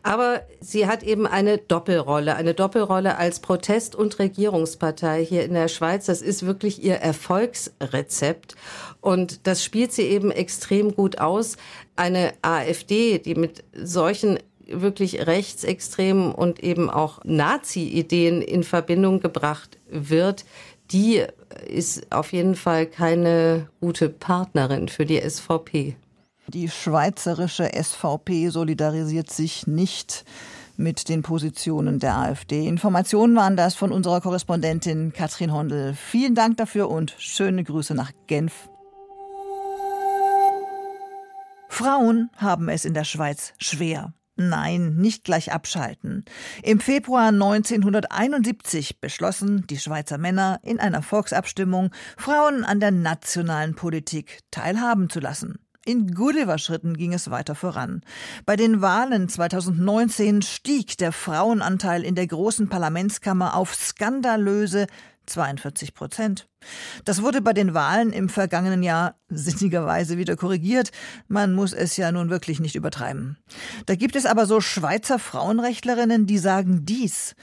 Aber 0.04 0.42
sie 0.62 0.88
hat 0.88 1.04
eben 1.04 1.26
eine 1.26 1.58
Doppelrolle, 1.58 2.36
eine 2.36 2.54
Doppelrolle 2.54 3.18
als 3.18 3.40
Protest- 3.40 3.96
und 3.96 4.20
Regierungspartei 4.20 5.26
hier 5.26 5.44
in 5.44 5.56
der 5.56 5.68
Schweiz. 5.68 6.06
Das 6.06 6.22
ist 6.22 6.46
wirklich 6.46 6.84
ihr 6.84 6.96
Erfolgsrezept. 6.96 8.56
Und 9.02 9.48
das 9.48 9.64
spielt 9.64 9.92
sie 9.92 10.04
eben 10.04 10.30
extrem 10.30 10.94
gut 10.96 11.20
aus. 11.20 11.58
Eine 11.96 12.34
AfD, 12.42 13.18
die 13.18 13.36
mit 13.36 13.64
solchen 13.74 14.38
wirklich 14.72 15.28
rechtsextremen 15.28 16.32
und 16.32 16.62
eben 16.62 16.90
auch 16.90 17.20
Nazi-Ideen 17.24 18.42
in 18.42 18.64
Verbindung 18.64 19.20
gebracht 19.20 19.78
wird, 19.90 20.46
die 20.92 21.24
ist 21.68 22.12
auf 22.12 22.34
jeden 22.34 22.56
Fall 22.56 22.86
keine 22.86 23.70
gute 23.80 24.10
Partnerin 24.10 24.88
für 24.88 25.06
die 25.06 25.20
SVP. 25.20 25.96
Die 26.48 26.70
schweizerische 26.70 27.70
SVP 27.72 28.50
solidarisiert 28.50 29.32
sich 29.32 29.68
nicht 29.68 30.26
mit 30.78 31.10
den 31.10 31.22
Positionen 31.22 32.00
der 32.00 32.16
AfD. 32.18 32.66
Informationen 32.68 33.36
waren 33.36 33.58
das 33.58 33.76
von 33.76 33.92
unserer 33.92 34.22
Korrespondentin 34.22 35.14
Katrin 35.14 35.54
Hondel. 35.54 35.94
Vielen 35.94 36.36
Dank 36.36 36.58
dafür 36.58 36.90
und 36.90 37.14
schöne 37.20 37.64
Grüße 37.64 37.94
nach 37.94 38.12
Genf. 38.28 38.70
Frauen 41.68 42.30
haben 42.36 42.68
es 42.70 42.84
in 42.84 42.94
der 42.94 43.04
Schweiz 43.04 43.54
schwer. 43.60 44.14
Nein, 44.40 44.96
nicht 44.96 45.26
gleich 45.26 45.52
abschalten. 45.52 46.24
Im 46.64 46.80
Februar 46.80 47.28
1971 47.28 49.02
beschlossen 49.02 49.68
die 49.70 49.78
Schweizer 49.78 50.18
Männer 50.18 50.62
in 50.64 50.80
einer 50.80 51.02
Volksabstimmung, 51.02 51.92
Frauen 52.18 52.64
an 52.64 52.80
der 52.80 52.92
nationalen 52.92 53.76
Politik 53.76 54.40
teilhaben 54.50 55.10
zu 55.10 55.20
lassen. 55.20 55.60
In 55.86 56.14
Gulliver-Schritten 56.14 56.96
ging 56.96 57.14
es 57.14 57.30
weiter 57.30 57.54
voran. 57.54 58.02
Bei 58.46 58.56
den 58.56 58.82
Wahlen 58.82 59.28
2019 59.28 60.42
stieg 60.42 60.98
der 60.98 61.12
Frauenanteil 61.12 62.06
in 62.06 62.16
der 62.16 62.28
großen 62.28 62.70
Parlamentskammer 62.70 63.56
auf 63.56 63.76
skandalöse 63.76 64.88
42 65.30 65.94
Prozent. 65.94 66.50
Das 67.06 67.22
wurde 67.22 67.42
bei 67.42 67.54
den 67.54 67.74
Wahlen 67.74 68.12
im 68.12 68.30
vergangenen 68.30 68.84
Jahr 68.84 69.16
sinnigerweise 69.30 70.18
wieder 70.18 70.36
korrigiert. 70.36 70.92
Man 71.28 71.54
muss 71.54 71.74
es 71.74 71.96
ja 71.98 72.12
nun 72.12 72.30
wirklich 72.30 72.60
nicht 72.60 72.76
übertreiben. 72.76 73.38
Da 73.86 73.96
gibt 73.96 74.16
es 74.16 74.26
aber 74.26 74.46
so 74.46 74.60
Schweizer 74.60 75.20
Frauenrechtlerinnen, 75.20 76.26
die 76.26 76.38
sagen 76.38 76.86
dies. 76.86 77.36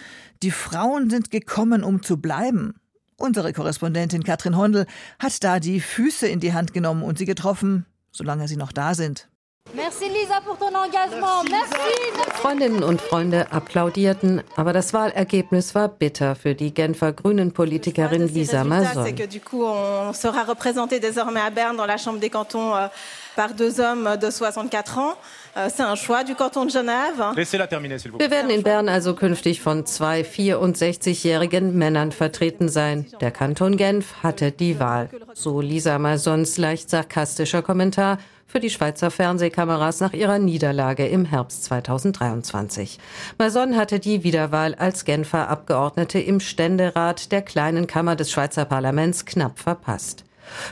Die 0.42 0.50
Frauen 0.50 1.08
sind 1.10 1.30
gekommen, 1.30 1.82
um 1.82 2.02
zu 2.02 2.18
bleiben. 2.18 2.74
Unsere 3.16 3.52
Korrespondentin 3.52 4.24
Katrin 4.24 4.56
Hondel 4.56 4.86
hat 5.18 5.42
da 5.42 5.58
die 5.58 5.80
Füße 5.80 6.26
in 6.26 6.40
die 6.40 6.52
Hand 6.52 6.74
genommen 6.74 7.02
und 7.02 7.16
sie 7.16 7.24
getroffen, 7.24 7.86
solange 8.12 8.46
sie 8.46 8.56
noch 8.56 8.72
da 8.72 8.94
sind. 8.94 9.30
Merci 9.74 10.08
Lisa 10.08 10.40
pour 10.44 10.56
ton 10.56 10.74
engagement. 10.74 11.42
Merci. 11.50 12.40
Freundinnen 12.40 12.82
und 12.82 13.00
Freunde 13.00 13.50
applaudierten, 13.50 14.42
aber 14.56 14.72
das 14.72 14.94
Wahlergebnis 14.94 15.74
war 15.74 15.88
bitter 15.88 16.34
für 16.34 16.54
die 16.54 16.72
Genfer 16.72 17.12
Grünen 17.12 17.52
Politikerin 17.52 18.28
Lisa 18.28 18.64
Mason. 18.64 19.04
Du 19.04 19.40
coup, 19.40 19.64
on 19.64 20.12
sera 20.12 20.42
représenté 20.44 21.00
désormais 21.00 21.40
à 21.40 21.50
Berne 21.50 21.76
dans 21.76 21.86
la 21.86 21.96
Chambre 21.98 22.20
des 22.20 22.30
cantons 22.30 22.74
euh, 22.74 22.86
par 23.34 23.54
deux 23.54 23.80
hommes 23.80 24.16
de 24.16 24.30
64 24.30 24.98
ans. 24.98 25.14
Euh, 25.56 25.68
c'est 25.74 25.82
un 25.82 25.94
choix 25.94 26.22
du 26.24 26.34
canton 26.34 26.64
de 26.64 26.70
Genève. 26.70 27.18
Wir 27.36 28.30
werden 28.30 28.50
in 28.50 28.62
Bern 28.62 28.88
also 28.88 29.14
künftig 29.14 29.60
von 29.60 29.84
zwei 29.86 30.22
64-jährigen 30.22 31.74
Männern 31.74 32.12
vertreten 32.12 32.68
sein. 32.68 33.06
Der 33.20 33.30
Kanton 33.30 33.76
Genf 33.76 34.22
hatte 34.22 34.52
die 34.52 34.78
Wahl. 34.78 35.08
So 35.34 35.60
Lisa 35.60 35.98
Masons 35.98 36.56
leicht 36.56 36.90
sarkastischer 36.90 37.62
Kommentar 37.62 38.18
für 38.46 38.60
die 38.60 38.70
Schweizer 38.70 39.10
Fernsehkameras 39.10 40.00
nach 40.00 40.12
ihrer 40.12 40.38
Niederlage 40.38 41.06
im 41.06 41.24
Herbst 41.24 41.64
2023. 41.64 42.98
Mason 43.38 43.76
hatte 43.76 43.98
die 43.98 44.22
Wiederwahl 44.22 44.74
als 44.74 45.04
Genfer 45.04 45.48
Abgeordnete 45.48 46.18
im 46.20 46.40
Ständerat 46.40 47.32
der 47.32 47.42
kleinen 47.42 47.86
Kammer 47.86 48.16
des 48.16 48.30
Schweizer 48.30 48.64
Parlaments 48.64 49.26
knapp 49.26 49.58
verpasst. 49.58 50.24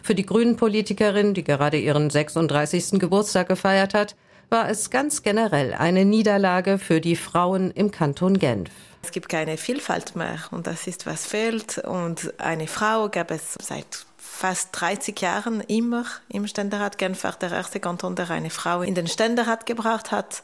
Für 0.02 0.14
die 0.14 0.24
Grünen-Politikerin, 0.24 1.34
die 1.34 1.44
gerade 1.44 1.78
ihren 1.78 2.08
36. 2.08 3.00
Geburtstag 3.00 3.48
gefeiert 3.48 3.92
hat, 3.92 4.14
war 4.50 4.68
es 4.68 4.90
ganz 4.90 5.22
generell 5.22 5.74
eine 5.74 6.04
Niederlage 6.04 6.78
für 6.78 7.00
die 7.00 7.16
Frauen 7.16 7.70
im 7.72 7.90
Kanton 7.90 8.38
Genf. 8.38 8.70
Es 9.02 9.10
gibt 9.10 9.28
keine 9.28 9.56
Vielfalt 9.56 10.16
mehr 10.16 10.38
und 10.50 10.66
das 10.66 10.86
ist, 10.86 11.06
was 11.06 11.26
fehlt. 11.26 11.78
Und 11.78 12.32
eine 12.38 12.66
Frau 12.66 13.08
gab 13.08 13.30
es 13.30 13.58
seit 13.60 14.06
fast 14.34 14.68
30 14.72 15.20
Jahren 15.20 15.60
immer 15.62 16.04
im 16.28 16.46
Ständerat. 16.46 16.98
Genf 16.98 17.22
war 17.24 17.32
der 17.32 17.52
erste 17.52 17.78
Kanton, 17.78 18.16
der 18.16 18.30
eine 18.30 18.50
Frau 18.50 18.82
in 18.82 18.94
den 18.94 19.06
Ständerat 19.06 19.64
gebracht 19.64 20.10
hat. 20.10 20.42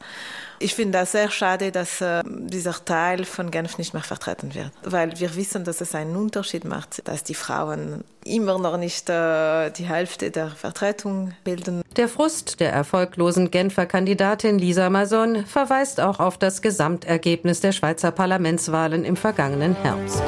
Ich 0.61 0.75
finde 0.75 0.99
das 0.99 1.13
sehr 1.13 1.31
schade, 1.31 1.73
dass 1.73 2.01
äh, 2.01 2.23
dieser 2.25 2.85
Teil 2.85 3.25
von 3.25 3.51
Genf 3.51 3.79
nicht 3.79 3.95
mehr 3.95 4.03
vertreten 4.03 4.55
wird, 4.55 4.71
weil 4.85 5.19
wir 5.19 5.35
wissen, 5.35 5.65
dass 5.65 5.81
es 5.81 5.95
einen 5.95 6.17
Unterschied 6.17 6.65
macht, 6.65 7.07
dass 7.09 7.25
die 7.25 7.35
Frauen 7.35 8.05
immer 8.25 8.59
noch 8.59 8.77
nicht 8.77 9.09
äh, 9.09 9.71
die 9.71 9.85
Hälfte 9.85 10.31
der 10.31 10.49
Vertretung 10.51 11.33
bilden. 11.45 11.83
Der 11.97 12.09
Frust 12.09 12.61
der 12.61 12.73
erfolglosen 12.73 13.51
Genfer 13.51 13.87
Kandidatin 13.87 14.59
Lisa 14.59 14.89
Mason 14.89 15.47
verweist 15.47 16.01
auch 16.01 16.21
auf 16.21 16.39
das 16.39 16.63
Gesamtergebnis 16.63 17.61
der 17.61 17.73
Schweizer 17.73 18.13
Parlamentswahlen 18.13 19.05
im 19.05 19.17
vergangenen 19.17 19.75
Herbst. 19.75 20.23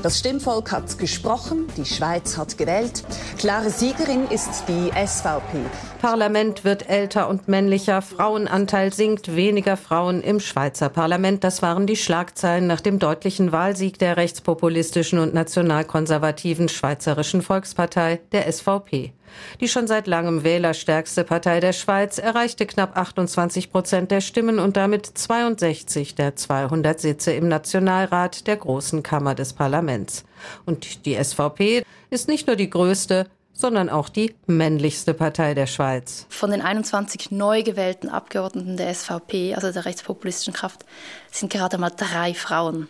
Das 0.00 0.20
Stimmvolk 0.20 0.70
hat 0.70 0.96
gesprochen, 0.98 1.66
die 1.76 1.84
Schweiz 1.84 2.38
hat 2.38 2.56
gewählt. 2.56 3.02
Klare 3.36 3.68
Siegerin 3.68 4.28
ist 4.30 4.64
die 4.68 4.90
SVP. 4.90 5.58
Parlament 6.00 6.62
wird 6.64 6.88
älter 6.88 7.28
und 7.28 7.48
männlicher, 7.48 8.00
Frauenanteil 8.00 8.92
sinkt, 8.92 9.34
weniger 9.34 9.76
Frauen 9.76 10.22
im 10.22 10.38
Schweizer 10.38 10.88
Parlament. 10.88 11.42
Das 11.42 11.62
waren 11.62 11.88
die 11.88 11.96
Schlagzeilen 11.96 12.68
nach 12.68 12.80
dem 12.80 13.00
deutlichen 13.00 13.50
Wahlsieg 13.50 13.98
der 13.98 14.16
rechtspopulistischen 14.16 15.18
und 15.18 15.34
nationalkonservativen 15.34 16.68
Schweizerischen 16.68 17.42
Volkspartei, 17.42 18.20
der 18.30 18.50
SVP. 18.52 19.12
Die 19.60 19.68
schon 19.68 19.86
seit 19.86 20.06
langem 20.06 20.44
wählerstärkste 20.44 21.24
Partei 21.24 21.60
der 21.60 21.72
Schweiz 21.72 22.18
erreichte 22.18 22.66
knapp 22.66 22.96
28 22.96 23.70
Prozent 23.70 24.10
der 24.10 24.20
Stimmen 24.20 24.58
und 24.58 24.76
damit 24.76 25.06
62 25.06 26.14
der 26.14 26.36
200 26.36 27.00
Sitze 27.00 27.32
im 27.32 27.48
Nationalrat 27.48 28.46
der 28.46 28.56
Großen 28.56 29.02
Kammer 29.02 29.34
des 29.34 29.52
Parlaments. 29.52 30.24
Und 30.66 31.06
die 31.06 31.22
SVP 31.22 31.82
ist 32.10 32.28
nicht 32.28 32.46
nur 32.46 32.56
die 32.56 32.70
größte, 32.70 33.26
sondern 33.58 33.90
auch 33.90 34.08
die 34.08 34.36
männlichste 34.46 35.14
Partei 35.14 35.52
der 35.52 35.66
Schweiz. 35.66 36.26
Von 36.28 36.52
den 36.52 36.62
21 36.62 37.32
neu 37.32 37.64
gewählten 37.64 38.08
Abgeordneten 38.08 38.76
der 38.76 38.94
SVP, 38.94 39.56
also 39.56 39.72
der 39.72 39.84
rechtspopulistischen 39.84 40.54
Kraft, 40.54 40.84
sind 41.32 41.50
gerade 41.52 41.76
mal 41.76 41.90
drei 41.90 42.34
Frauen. 42.34 42.86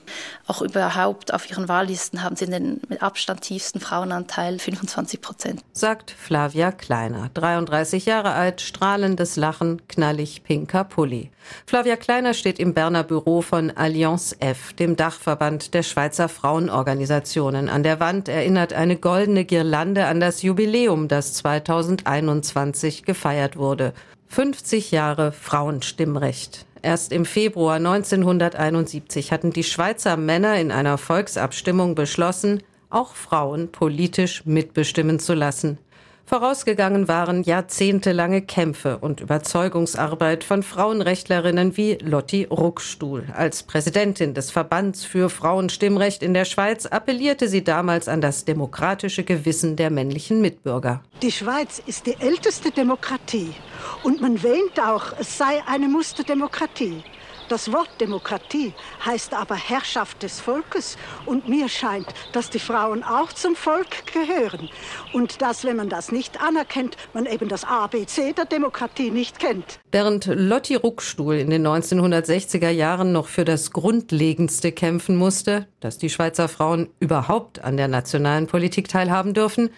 Auch 0.46 0.60
überhaupt 0.60 1.32
auf 1.32 1.48
ihren 1.50 1.68
Wahllisten 1.68 2.22
haben 2.22 2.36
sie 2.36 2.46
den 2.46 2.82
mit 2.88 3.02
Abstand 3.02 3.40
tiefsten 3.40 3.80
Frauenanteil 3.80 4.58
25 4.58 5.22
Prozent. 5.22 5.62
Sagt 5.72 6.10
Flavia 6.10 6.70
Kleiner, 6.70 7.30
33 7.32 8.04
Jahre 8.04 8.32
alt, 8.32 8.60
strahlendes 8.60 9.36
Lachen, 9.36 9.80
knallig 9.88 10.44
pinker 10.44 10.84
Pulli. 10.84 11.30
Flavia 11.66 11.96
Kleiner 11.96 12.34
steht 12.34 12.58
im 12.58 12.74
Berner 12.74 13.04
Büro 13.04 13.40
von 13.40 13.70
Allianz 13.70 14.36
F, 14.38 14.74
dem 14.74 14.96
Dachverband 14.96 15.72
der 15.72 15.82
Schweizer 15.82 16.28
Frauenorganisationen. 16.28 17.70
An 17.70 17.82
der 17.82 18.00
Wand 18.00 18.28
erinnert 18.28 18.74
eine 18.74 18.96
goldene 18.96 19.46
Girlande 19.46 20.04
an 20.04 20.20
das 20.20 20.42
Jubiläum, 20.42 20.57
das 21.06 21.34
2021 21.34 23.04
gefeiert 23.04 23.56
wurde. 23.56 23.92
50 24.26 24.90
Jahre 24.90 25.30
Frauenstimmrecht. 25.30 26.66
Erst 26.82 27.12
im 27.12 27.24
Februar 27.24 27.76
1971 27.76 29.30
hatten 29.30 29.52
die 29.52 29.62
Schweizer 29.62 30.16
Männer 30.16 30.56
in 30.56 30.72
einer 30.72 30.98
Volksabstimmung 30.98 31.94
beschlossen, 31.94 32.62
auch 32.90 33.14
Frauen 33.14 33.70
politisch 33.70 34.44
mitbestimmen 34.46 35.20
zu 35.20 35.34
lassen. 35.34 35.78
Vorausgegangen 36.28 37.08
waren 37.08 37.42
jahrzehntelange 37.42 38.42
Kämpfe 38.42 38.98
und 38.98 39.22
Überzeugungsarbeit 39.22 40.44
von 40.44 40.62
Frauenrechtlerinnen 40.62 41.78
wie 41.78 41.94
Lotti 42.02 42.44
Ruckstuhl. 42.44 43.24
Als 43.34 43.62
Präsidentin 43.62 44.34
des 44.34 44.50
Verbands 44.50 45.06
für 45.06 45.30
Frauenstimmrecht 45.30 46.22
in 46.22 46.34
der 46.34 46.44
Schweiz 46.44 46.84
appellierte 46.84 47.48
sie 47.48 47.64
damals 47.64 48.08
an 48.08 48.20
das 48.20 48.44
demokratische 48.44 49.24
Gewissen 49.24 49.76
der 49.76 49.88
männlichen 49.88 50.42
Mitbürger. 50.42 51.02
Die 51.22 51.32
Schweiz 51.32 51.80
ist 51.86 52.04
die 52.04 52.20
älteste 52.20 52.72
Demokratie 52.72 53.54
und 54.02 54.20
man 54.20 54.42
wähnt 54.42 54.78
auch, 54.78 55.14
es 55.18 55.38
sei 55.38 55.62
eine 55.66 55.88
Musterdemokratie. 55.88 57.04
Das 57.48 57.72
Wort 57.72 57.88
Demokratie 57.98 58.74
heißt 59.06 59.32
aber 59.32 59.54
Herrschaft 59.54 60.22
des 60.22 60.38
Volkes 60.38 60.98
und 61.24 61.48
mir 61.48 61.70
scheint, 61.70 62.06
dass 62.32 62.50
die 62.50 62.58
Frauen 62.58 63.02
auch 63.02 63.32
zum 63.32 63.56
Volk 63.56 64.12
gehören 64.12 64.68
und 65.14 65.40
dass, 65.40 65.64
wenn 65.64 65.76
man 65.76 65.88
das 65.88 66.12
nicht 66.12 66.42
anerkennt, 66.42 66.98
man 67.14 67.24
eben 67.24 67.48
das 67.48 67.64
ABC 67.64 68.34
der 68.34 68.44
Demokratie 68.44 69.10
nicht 69.10 69.38
kennt. 69.38 69.80
Während 69.90 70.26
Lotti 70.26 70.74
Ruckstuhl 70.74 71.36
in 71.36 71.48
den 71.48 71.66
1960er 71.66 72.68
Jahren 72.68 73.12
noch 73.12 73.28
für 73.28 73.46
das 73.46 73.70
Grundlegendste 73.70 74.70
kämpfen 74.70 75.16
musste, 75.16 75.66
dass 75.80 75.96
die 75.96 76.10
Schweizer 76.10 76.48
Frauen 76.48 76.90
überhaupt 77.00 77.64
an 77.64 77.78
der 77.78 77.88
nationalen 77.88 78.46
Politik 78.46 78.88
teilhaben 78.88 79.32
dürfen, 79.32 79.70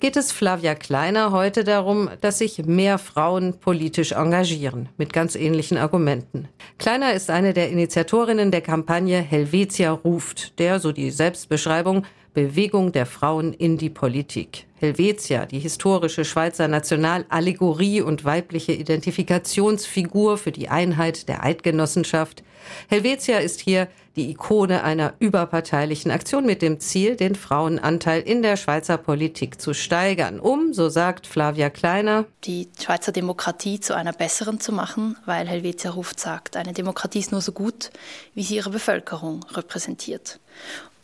geht 0.00 0.16
es 0.16 0.32
Flavia 0.32 0.74
Kleiner 0.74 1.32
heute 1.32 1.64
darum, 1.64 2.08
dass 2.22 2.38
sich 2.38 2.64
mehr 2.64 2.96
Frauen 2.96 3.58
politisch 3.60 4.12
engagieren, 4.12 4.88
mit 4.96 5.12
ganz 5.12 5.34
ähnlichen 5.34 5.76
Argumenten. 5.76 6.48
Kleiner 6.78 7.12
ist 7.18 7.30
eine 7.30 7.52
der 7.52 7.68
Initiatorinnen 7.70 8.52
der 8.52 8.60
Kampagne 8.60 9.20
Helvetia 9.20 9.90
ruft, 9.90 10.56
der, 10.60 10.78
so 10.78 10.92
die 10.92 11.10
Selbstbeschreibung, 11.10 12.04
Bewegung 12.38 12.92
der 12.92 13.04
Frauen 13.04 13.52
in 13.52 13.78
die 13.78 13.90
Politik. 13.90 14.66
Helvetia, 14.76 15.44
die 15.44 15.58
historische 15.58 16.24
Schweizer 16.24 16.68
Nationalallegorie 16.68 18.00
und 18.00 18.24
weibliche 18.24 18.70
Identifikationsfigur 18.70 20.38
für 20.38 20.52
die 20.52 20.68
Einheit 20.68 21.28
der 21.28 21.42
Eidgenossenschaft. 21.42 22.44
Helvetia 22.88 23.38
ist 23.38 23.58
hier 23.58 23.88
die 24.14 24.30
Ikone 24.30 24.84
einer 24.84 25.14
überparteilichen 25.18 26.12
Aktion 26.12 26.46
mit 26.46 26.62
dem 26.62 26.78
Ziel, 26.78 27.16
den 27.16 27.34
Frauenanteil 27.34 28.20
in 28.20 28.42
der 28.42 28.56
Schweizer 28.56 28.98
Politik 28.98 29.60
zu 29.60 29.74
steigern, 29.74 30.38
um, 30.38 30.72
so 30.72 30.88
sagt 30.88 31.26
Flavia 31.26 31.70
Kleiner, 31.70 32.24
die 32.44 32.68
Schweizer 32.80 33.10
Demokratie 33.10 33.80
zu 33.80 33.96
einer 33.96 34.12
besseren 34.12 34.60
zu 34.60 34.72
machen, 34.72 35.16
weil 35.26 35.48
Helvetia 35.48 35.90
Ruft 35.90 36.20
sagt, 36.20 36.56
eine 36.56 36.72
Demokratie 36.72 37.18
ist 37.18 37.32
nur 37.32 37.40
so 37.40 37.50
gut, 37.50 37.90
wie 38.34 38.44
sie 38.44 38.56
ihre 38.56 38.70
Bevölkerung 38.70 39.44
repräsentiert. 39.50 40.38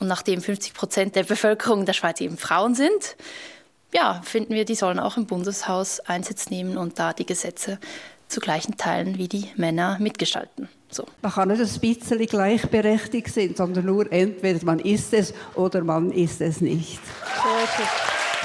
Und 0.04 0.08
nachdem 0.08 0.42
50 0.42 0.74
Prozent 0.74 1.16
der 1.16 1.22
Bevölkerung 1.22 1.86
der 1.86 1.94
Schweiz 1.94 2.20
eben 2.20 2.36
Frauen 2.36 2.74
sind, 2.74 3.16
ja, 3.94 4.20
finden 4.22 4.52
wir, 4.52 4.66
die 4.66 4.74
sollen 4.74 4.98
auch 4.98 5.16
im 5.16 5.24
Bundeshaus 5.24 5.98
Einsitz 6.00 6.50
nehmen 6.50 6.76
und 6.76 6.98
da 6.98 7.14
die 7.14 7.24
Gesetze 7.24 7.78
zu 8.28 8.40
gleichen 8.40 8.76
Teilen 8.76 9.16
wie 9.16 9.28
die 9.28 9.48
Männer 9.56 9.96
mitgestalten. 10.00 10.68
So. 10.90 11.06
Man 11.22 11.32
kann 11.32 11.48
nicht 11.48 11.62
ein 11.62 11.80
bisschen 11.80 12.18
gleichberechtigt 12.26 13.32
sein, 13.32 13.54
sondern 13.56 13.86
nur 13.86 14.12
entweder 14.12 14.62
man 14.66 14.78
ist 14.78 15.14
es 15.14 15.32
oder 15.54 15.82
man 15.82 16.12
ist 16.12 16.42
es 16.42 16.60
nicht. 16.60 17.00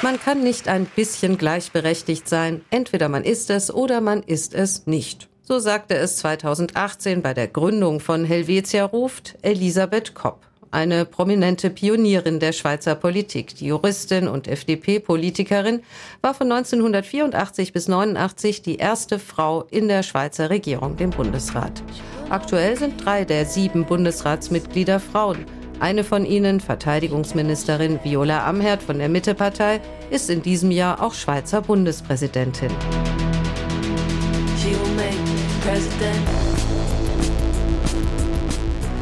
Man 0.01 0.17
kann 0.17 0.41
nicht 0.41 0.69
ein 0.69 0.85
bisschen 0.85 1.37
gleichberechtigt 1.37 2.29
sein. 2.29 2.61
Entweder 2.69 3.09
man 3.09 3.25
ist 3.25 3.49
es 3.49 3.69
oder 3.69 3.99
man 3.99 4.23
ist 4.23 4.53
es 4.53 4.87
nicht. 4.87 5.27
So 5.41 5.59
sagte 5.59 5.95
es 5.95 6.15
2018 6.19 7.21
bei 7.21 7.33
der 7.33 7.49
Gründung 7.49 7.99
von 7.99 8.23
Helvetia 8.23 8.85
Ruft 8.85 9.37
Elisabeth 9.41 10.15
Kopp 10.15 10.48
eine 10.71 11.05
prominente 11.05 11.69
Pionierin 11.69 12.39
der 12.39 12.51
Schweizer 12.51 12.95
Politik. 12.95 13.55
Die 13.55 13.67
Juristin 13.67 14.27
und 14.27 14.47
FDP-Politikerin 14.47 15.81
war 16.21 16.33
von 16.33 16.51
1984 16.51 17.73
bis 17.73 17.87
89 17.87 18.61
die 18.61 18.77
erste 18.77 19.19
Frau 19.19 19.63
in 19.71 19.87
der 19.87 20.03
Schweizer 20.03 20.49
Regierung, 20.49 20.97
dem 20.97 21.09
Bundesrat. 21.09 21.83
Aktuell 22.29 22.77
sind 22.77 23.03
drei 23.03 23.25
der 23.25 23.45
sieben 23.45 23.85
Bundesratsmitglieder 23.85 24.99
Frauen. 24.99 25.45
Eine 25.79 26.03
von 26.03 26.25
ihnen, 26.25 26.59
Verteidigungsministerin 26.59 27.99
Viola 28.03 28.45
Amherd 28.45 28.83
von 28.83 28.99
der 28.99 29.09
Mittepartei, 29.09 29.79
ist 30.09 30.29
in 30.29 30.41
diesem 30.41 30.71
Jahr 30.71 31.01
auch 31.01 31.13
Schweizer 31.13 31.61
Bundespräsidentin. 31.61 32.71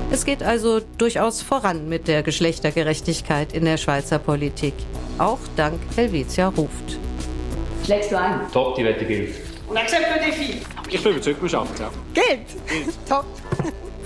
Es 0.10 0.24
geht 0.24 0.42
also 0.42 0.80
durchaus 0.98 1.42
voran 1.42 1.90
mit 1.90 2.08
der 2.08 2.24
Geschlechtergerechtigkeit 2.24 3.52
in 3.52 3.66
der 3.66 3.76
Schweizer 3.76 4.20
Politik. 4.20 4.74
Auch 5.18 5.40
dank 5.58 5.80
Helvetia 5.96 6.48
ruft. 6.48 6.98
Schlägst 7.84 8.12
du 8.12 8.18
ein? 8.18 8.40
Top, 8.54 8.76
die 8.76 8.86
Wette 8.86 9.04
gilt. 9.04 9.36
Und 9.68 9.78
accepte 9.78 10.14
le 10.14 10.22
défi. 10.22 10.62
Ich 10.90 11.04
bin 11.04 11.12
überzeugt, 11.12 11.42
wir 11.42 11.50
schaffen 11.50 11.72
es 11.74 11.80
ja. 11.82 11.92
Gilt! 12.14 12.96
Top! 13.10 13.26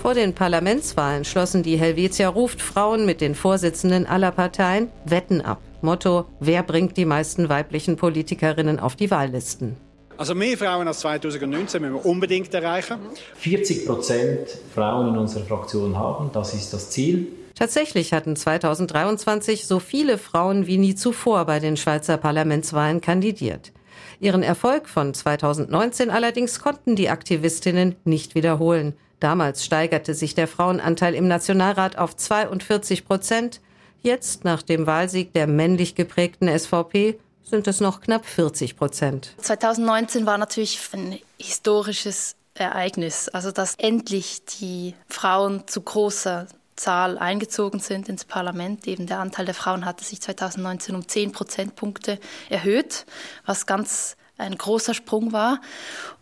Vor 0.00 0.14
den 0.14 0.34
Parlamentswahlen 0.34 1.24
schlossen 1.24 1.62
die 1.62 1.76
Helvetia 1.76 2.28
ruft 2.28 2.60
Frauen 2.60 3.06
mit 3.06 3.20
den 3.20 3.36
Vorsitzenden 3.36 4.04
aller 4.04 4.32
Parteien 4.32 4.88
Wetten 5.04 5.40
ab. 5.40 5.60
Motto: 5.82 6.24
Wer 6.40 6.64
bringt 6.64 6.96
die 6.96 7.04
meisten 7.04 7.48
weiblichen 7.48 7.96
Politikerinnen 7.96 8.80
auf 8.80 8.96
die 8.96 9.12
Wahllisten? 9.12 9.76
Also 10.22 10.36
mehr 10.36 10.56
Frauen 10.56 10.86
als 10.86 11.00
2019 11.00 11.82
müssen 11.82 11.94
wir 11.94 12.06
unbedingt 12.06 12.54
erreichen. 12.54 12.96
40 13.38 13.86
Prozent 13.86 14.56
Frauen 14.72 15.08
in 15.08 15.18
unserer 15.18 15.42
Fraktion 15.42 15.98
haben, 15.98 16.30
das 16.32 16.54
ist 16.54 16.72
das 16.72 16.90
Ziel. 16.90 17.26
Tatsächlich 17.56 18.12
hatten 18.12 18.36
2023 18.36 19.66
so 19.66 19.80
viele 19.80 20.18
Frauen 20.18 20.68
wie 20.68 20.78
nie 20.78 20.94
zuvor 20.94 21.44
bei 21.44 21.58
den 21.58 21.76
Schweizer 21.76 22.18
Parlamentswahlen 22.18 23.00
kandidiert. 23.00 23.72
Ihren 24.20 24.44
Erfolg 24.44 24.88
von 24.88 25.12
2019 25.12 26.08
allerdings 26.08 26.60
konnten 26.60 26.94
die 26.94 27.08
Aktivistinnen 27.08 27.96
nicht 28.04 28.36
wiederholen. 28.36 28.94
Damals 29.18 29.64
steigerte 29.64 30.14
sich 30.14 30.36
der 30.36 30.46
Frauenanteil 30.46 31.16
im 31.16 31.26
Nationalrat 31.26 31.98
auf 31.98 32.14
42 32.14 33.06
Prozent. 33.06 33.60
Jetzt, 34.02 34.44
nach 34.44 34.62
dem 34.62 34.86
Wahlsieg 34.86 35.32
der 35.32 35.48
männlich 35.48 35.96
geprägten 35.96 36.46
SVP, 36.46 37.18
sind 37.44 37.66
es 37.66 37.80
noch 37.80 38.00
knapp 38.00 38.24
40 38.26 38.76
Prozent. 38.76 39.34
2019 39.38 40.26
war 40.26 40.38
natürlich 40.38 40.78
ein 40.92 41.18
historisches 41.38 42.36
Ereignis, 42.54 43.28
also 43.28 43.50
dass 43.50 43.74
endlich 43.76 44.44
die 44.44 44.94
Frauen 45.08 45.66
zu 45.66 45.80
großer 45.80 46.46
Zahl 46.76 47.18
eingezogen 47.18 47.80
sind 47.80 48.08
ins 48.08 48.24
Parlament. 48.24 48.86
Eben 48.86 49.06
der 49.06 49.20
Anteil 49.20 49.44
der 49.44 49.54
Frauen 49.54 49.84
hatte 49.84 50.04
sich 50.04 50.20
2019 50.20 50.94
um 50.94 51.06
10 51.06 51.32
Prozentpunkte 51.32 52.18
erhöht, 52.48 53.06
was 53.44 53.66
ganz 53.66 54.16
ein 54.38 54.56
großer 54.56 54.94
Sprung 54.94 55.32
war. 55.32 55.60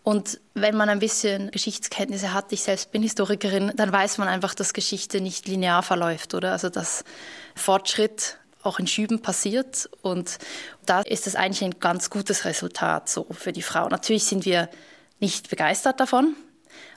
Und 0.02 0.40
wenn 0.54 0.76
man 0.76 0.88
ein 0.88 0.98
bisschen 0.98 1.50
Geschichtskenntnisse 1.50 2.35
hat, 2.35 2.52
ich 2.52 2.62
selbst 2.62 2.90
bin 2.90 3.02
Historikerin, 3.02 3.72
dann 3.76 3.92
weiß 3.92 4.18
man 4.18 4.28
einfach, 4.28 4.54
dass 4.54 4.72
Geschichte 4.72 5.20
nicht 5.20 5.48
linear 5.48 5.83
verläuft, 5.83 6.35
oder? 6.35 6.52
Also 6.52 6.68
dass 6.68 7.04
Fortschritt 7.54 8.38
auch 8.62 8.79
in 8.79 8.87
Schüben 8.87 9.23
passiert. 9.23 9.88
Und 10.03 10.38
da 10.87 11.01
ist 11.01 11.27
es 11.27 11.37
eigentlich 11.37 11.64
ein 11.64 11.79
ganz 11.81 12.11
gutes 12.11 12.44
Resultat 12.44 13.09
so 13.09 13.27
für 13.31 13.53
die 13.53 13.62
Frau. 13.62 13.88
Natürlich 13.88 14.25
sind 14.25 14.44
wir 14.44 14.68
nicht 15.18 15.51
begeistert 15.51 16.01
davon, 16.01 16.35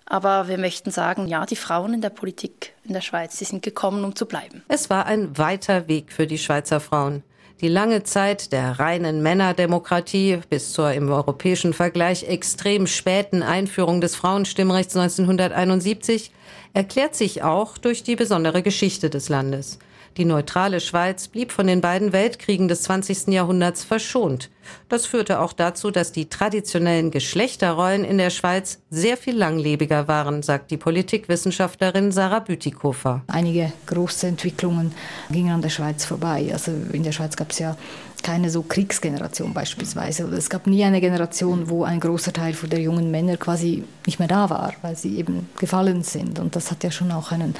aber 0.06 0.47
wir 0.47 0.58
möchten 0.58 0.91
sagen, 0.91 1.28
ja, 1.28 1.45
die 1.45 1.56
Frauen 1.56 1.93
in 1.93 2.02
der 2.02 2.10
Politik 2.10 2.73
in 2.84 2.93
der 2.93 3.02
Schweiz, 3.02 3.38
die 3.38 3.45
sind 3.45 3.63
gekommen, 3.63 4.04
um 4.04 4.15
zu 4.15 4.26
bleiben. 4.26 4.63
Es 4.67 4.89
war 4.89 5.06
ein 5.06 5.38
weiter 5.38 5.88
Weg 5.88 6.12
für 6.12 6.28
die 6.28 6.38
Schweizer 6.38 6.80
Frauen. 6.80 7.23
Die 7.62 7.69
lange 7.69 8.04
Zeit 8.04 8.52
der 8.52 8.80
reinen 8.80 9.21
Männerdemokratie 9.21 10.41
bis 10.49 10.73
zur 10.73 10.91
im 10.91 11.10
europäischen 11.10 11.73
Vergleich 11.73 12.23
extrem 12.23 12.88
späten 12.88 13.41
Einführung 13.41 14.02
des 14.02 14.15
Frauenstimmrechts 14.15 14.97
1971 14.97 16.32
erklärt 16.73 17.15
sich 17.15 17.43
auch 17.43 17.78
durch 17.78 18.04
die 18.04 18.17
besondere 18.17 18.63
Geschichte 18.63 19.10
des 19.10 19.30
Landes. 19.30 19.80
Die 20.17 20.26
neutrale 20.26 20.80
Schweiz 20.80 21.28
blieb 21.28 21.52
von 21.52 21.65
den 21.65 21.82
beiden 21.82 22.13
Weltkriegen 22.13 22.67
des 22.67 22.84
20. 22.84 23.30
Jahrhunderts 23.30 23.84
verschont. 23.84 24.52
Das 24.88 25.06
führte 25.06 25.39
auch 25.39 25.54
dazu, 25.54 25.89
dass 25.89 26.12
die 26.12 26.30
traditionellen 26.30 27.10
Geschlechterrollen 27.10 28.04
in 28.04 28.19
der 28.19 28.30
Schweiz 28.30 28.80
sehr 28.89 29.17
viel 29.17 29.36
langlebiger 29.36 30.08
waren, 30.08 30.43
sagt 30.43 30.71
die 30.71 30.78
Politikwissenschaftlerin 30.78 32.12
Sarah 32.12 32.39
Bütikofer. 32.39 33.23
Einige 33.28 33.73
große 33.88 34.28
Entwicklungen 34.28 34.93
gingen 35.32 35.54
an 35.54 35.62
der 35.62 35.69
Schweiz 35.69 36.06
vorbei. 36.06 36.49
Also 36.54 36.71
in 36.91 37.04
der 37.04 37.12
Schweiz 37.12 37.36
gab 37.36 37.52
es 37.52 37.60
ja 37.60 37.76
keine 38.23 38.49
so 38.49 38.63
Kriegsgeneration 38.63 39.53
beispielsweise. 39.53 40.23
Es 40.36 40.49
gab 40.49 40.65
nie 40.65 40.83
eine 40.83 41.01
Generation, 41.01 41.69
wo 41.69 41.83
ein 41.83 41.99
großer 41.99 42.33
Teil 42.33 42.53
der 42.53 42.79
jungen 42.79 43.12
Männer 43.12 43.38
quasi 43.38 43.83
nicht 44.05 44.19
mehr 44.19 44.27
da 44.27 44.49
war, 44.49 44.73
weil 44.81 44.95
sie 44.95 45.17
eben 45.17 45.49
gefallen 45.59 46.03
sind. 46.03 46.39
Und 46.39 46.55
das 46.55 46.71
hat 46.71 46.83
ja 46.83 46.91
schon 46.91 47.12
auch 47.12 47.31
einen 47.31 47.55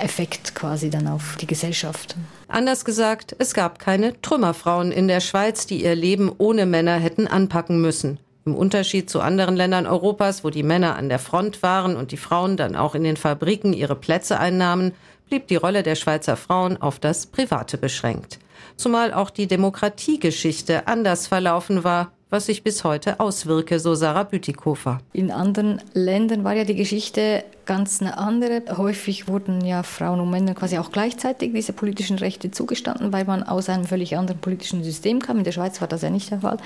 Effekt 0.00 0.54
quasi 0.54 0.90
dann 0.90 1.08
auf 1.08 1.36
die 1.40 1.46
Gesellschaft. 1.46 2.16
Anders 2.48 2.84
gesagt, 2.84 3.34
es 3.38 3.54
gab 3.54 3.78
keine 3.78 4.20
Trümmerfrauen 4.20 4.92
in 4.92 5.08
der 5.08 5.20
Schweiz, 5.20 5.66
die 5.66 5.82
ihr 5.82 5.94
Leben 5.94 6.30
ohne 6.36 6.66
Männer 6.66 6.96
hätten 6.96 7.26
anpacken 7.26 7.80
müssen. 7.80 8.18
Im 8.44 8.56
Unterschied 8.56 9.08
zu 9.08 9.20
anderen 9.20 9.54
Ländern 9.54 9.86
Europas, 9.86 10.42
wo 10.42 10.50
die 10.50 10.64
Männer 10.64 10.96
an 10.96 11.08
der 11.08 11.20
Front 11.20 11.62
waren 11.62 11.94
und 11.94 12.10
die 12.10 12.16
Frauen 12.16 12.56
dann 12.56 12.74
auch 12.74 12.96
in 12.96 13.04
den 13.04 13.16
Fabriken 13.16 13.72
ihre 13.72 13.94
Plätze 13.94 14.40
einnahmen, 14.40 14.92
blieb 15.28 15.46
die 15.46 15.56
Rolle 15.56 15.84
der 15.84 15.94
Schweizer 15.94 16.36
Frauen 16.36 16.76
auf 16.82 16.98
das 16.98 17.26
Private 17.26 17.78
beschränkt. 17.78 18.38
Zumal 18.76 19.12
auch 19.12 19.30
die 19.30 19.46
Demokratiegeschichte 19.46 20.86
anders 20.86 21.26
verlaufen 21.26 21.84
war 21.84 22.12
was 22.32 22.46
sich 22.46 22.64
bis 22.64 22.82
heute 22.82 23.20
auswirke, 23.20 23.78
so 23.78 23.94
Sarah 23.94 24.22
Bütikofer. 24.22 25.00
In 25.12 25.30
anderen 25.30 25.82
Ländern 25.92 26.44
war 26.44 26.54
ja 26.54 26.64
die 26.64 26.74
Geschichte 26.74 27.44
ganz 27.64 28.00
eine 28.00 28.18
andere. 28.18 28.62
Häufig 28.76 29.28
wurden 29.28 29.64
ja 29.64 29.82
Frauen 29.82 30.20
und 30.20 30.30
Männer 30.30 30.54
quasi 30.54 30.78
auch 30.78 30.90
gleichzeitig 30.90 31.52
diese 31.52 31.72
politischen 31.72 32.18
Rechte 32.18 32.50
zugestanden, 32.50 33.12
weil 33.12 33.24
man 33.24 33.42
aus 33.42 33.68
einem 33.68 33.84
völlig 33.84 34.16
anderen 34.16 34.40
politischen 34.40 34.82
System 34.82 35.20
kam. 35.20 35.38
In 35.38 35.44
der 35.44 35.52
Schweiz 35.52 35.80
war 35.80 35.88
das 35.88 36.02
ja 36.02 36.10
nicht 36.10 36.30
der 36.30 36.40
Fall. 36.40 36.58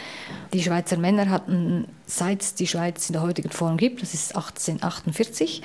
Die 0.52 0.62
Schweizer 0.62 0.96
Männer 0.96 1.28
hatten, 1.28 1.86
seit 2.06 2.42
es 2.42 2.54
die 2.54 2.66
Schweiz 2.66 3.08
in 3.08 3.14
der 3.14 3.22
heutigen 3.22 3.50
Form 3.50 3.76
gibt, 3.76 4.02
das 4.02 4.14
ist 4.14 4.36
1848, 4.36 5.62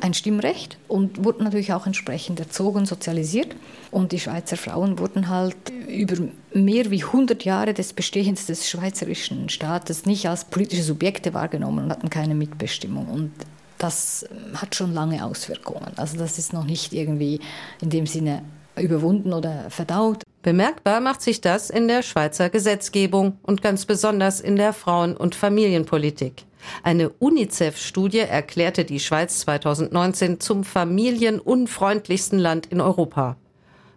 ein 0.00 0.14
Stimmrecht 0.14 0.76
und 0.88 1.24
wurden 1.24 1.44
natürlich 1.44 1.72
auch 1.72 1.86
entsprechend 1.86 2.40
erzogen, 2.40 2.86
sozialisiert. 2.86 3.54
Und 3.90 4.12
die 4.12 4.20
Schweizer 4.20 4.56
Frauen 4.56 4.98
wurden 4.98 5.28
halt 5.28 5.56
über 5.88 6.16
mehr 6.52 6.90
wie 6.90 7.04
100 7.04 7.44
Jahre 7.44 7.74
des 7.74 7.92
Bestehens 7.92 8.46
des 8.46 8.68
schweizerischen 8.68 9.48
Staates 9.48 10.06
nicht 10.06 10.28
als 10.28 10.44
politische 10.44 10.82
Subjekte 10.82 11.32
wahrgenommen 11.32 11.84
und 11.84 11.90
hatten 11.90 12.10
keine 12.10 12.34
Mitbestimmung. 12.34 13.06
Und 13.06 13.32
das 13.84 14.24
hat 14.54 14.74
schon 14.74 14.94
lange 14.94 15.24
Auswirkungen. 15.24 15.92
Also 15.96 16.16
das 16.16 16.38
ist 16.38 16.54
noch 16.54 16.64
nicht 16.64 16.94
irgendwie 16.94 17.40
in 17.82 17.90
dem 17.90 18.06
Sinne 18.06 18.42
überwunden 18.76 19.34
oder 19.34 19.68
verdaut. 19.68 20.22
Bemerkbar 20.42 21.00
macht 21.00 21.20
sich 21.20 21.42
das 21.42 21.68
in 21.68 21.86
der 21.86 22.02
Schweizer 22.02 22.48
Gesetzgebung 22.48 23.38
und 23.42 23.60
ganz 23.60 23.84
besonders 23.84 24.40
in 24.40 24.56
der 24.56 24.72
Frauen- 24.72 25.16
und 25.16 25.34
Familienpolitik. 25.34 26.44
Eine 26.82 27.10
UNICEF-Studie 27.10 28.20
erklärte 28.20 28.86
die 28.86 29.00
Schweiz 29.00 29.40
2019 29.40 30.40
zum 30.40 30.64
familienunfreundlichsten 30.64 32.38
Land 32.38 32.66
in 32.66 32.80
Europa. 32.80 33.36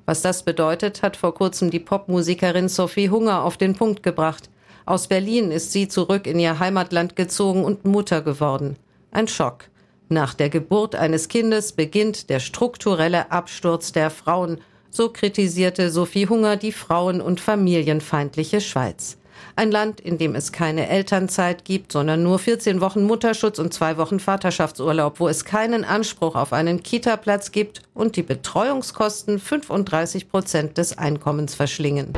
Was 0.05 0.21
das 0.21 0.43
bedeutet, 0.43 1.01
hat 1.01 1.15
vor 1.15 1.33
kurzem 1.33 1.71
die 1.71 1.79
Popmusikerin 1.79 2.67
Sophie 2.67 3.09
Hunger 3.09 3.43
auf 3.43 3.55
den 3.55 3.73
Punkt 3.73 4.03
gebracht. 4.03 4.49
Aus 4.85 5.07
Berlin 5.07 5.51
ist 5.51 5.71
sie 5.71 5.87
zurück 5.87 6.27
in 6.27 6.39
ihr 6.39 6.59
Heimatland 6.59 7.15
gezogen 7.15 7.63
und 7.63 7.85
Mutter 7.85 8.21
geworden. 8.21 8.75
Ein 9.11 9.29
Schock. 9.29 9.69
Nach 10.09 10.33
der 10.33 10.49
Geburt 10.49 10.95
eines 10.95 11.27
Kindes 11.27 11.73
beginnt 11.73 12.29
der 12.29 12.39
strukturelle 12.39 13.29
Absturz 13.29 13.91
der 13.91 14.09
Frauen, 14.09 14.61
so 14.89 15.09
kritisierte 15.09 15.91
Sophie 15.91 16.27
Hunger 16.27 16.55
die 16.55 16.71
frauen- 16.71 17.19
und 17.19 17.41
familienfeindliche 17.41 18.61
Schweiz. 18.61 19.17
Ein 19.57 19.69
Land, 19.69 19.99
in 19.99 20.17
dem 20.17 20.33
es 20.33 20.51
keine 20.51 20.87
Elternzeit 20.87 21.65
gibt, 21.65 21.91
sondern 21.91 22.23
nur 22.23 22.39
14 22.39 22.79
Wochen 22.79 23.03
Mutterschutz 23.03 23.59
und 23.59 23.73
zwei 23.73 23.97
Wochen 23.97 24.19
Vaterschaftsurlaub, 24.19 25.19
wo 25.19 25.27
es 25.27 25.43
keinen 25.45 25.83
Anspruch 25.83 26.35
auf 26.35 26.53
einen 26.53 26.83
Kita-Platz 26.83 27.51
gibt 27.51 27.81
und 27.93 28.15
die 28.15 28.23
Betreuungskosten 28.23 29.39
35 29.39 30.29
Prozent 30.29 30.77
des 30.77 30.97
Einkommens 30.97 31.53
verschlingen. 31.53 32.13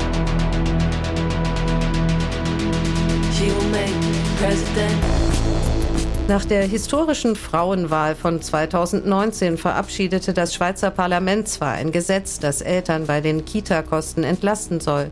She 3.34 3.48
will 3.48 3.70
make 3.72 3.94
president. 4.38 5.29
Nach 6.30 6.46
der 6.46 6.62
historischen 6.62 7.36
Frauenwahl 7.36 8.14
von 8.14 8.40
2019 8.40 9.58
verabschiedete 9.58 10.32
das 10.32 10.54
Schweizer 10.54 10.92
Parlament 10.92 11.48
zwar 11.48 11.72
ein 11.72 11.92
Gesetz, 11.92 12.38
das 12.38 12.62
Eltern 12.62 13.08
bei 13.08 13.20
den 13.20 13.46
Kita-Kosten 13.46 14.24
entlasten 14.24 14.80
soll. 14.80 15.10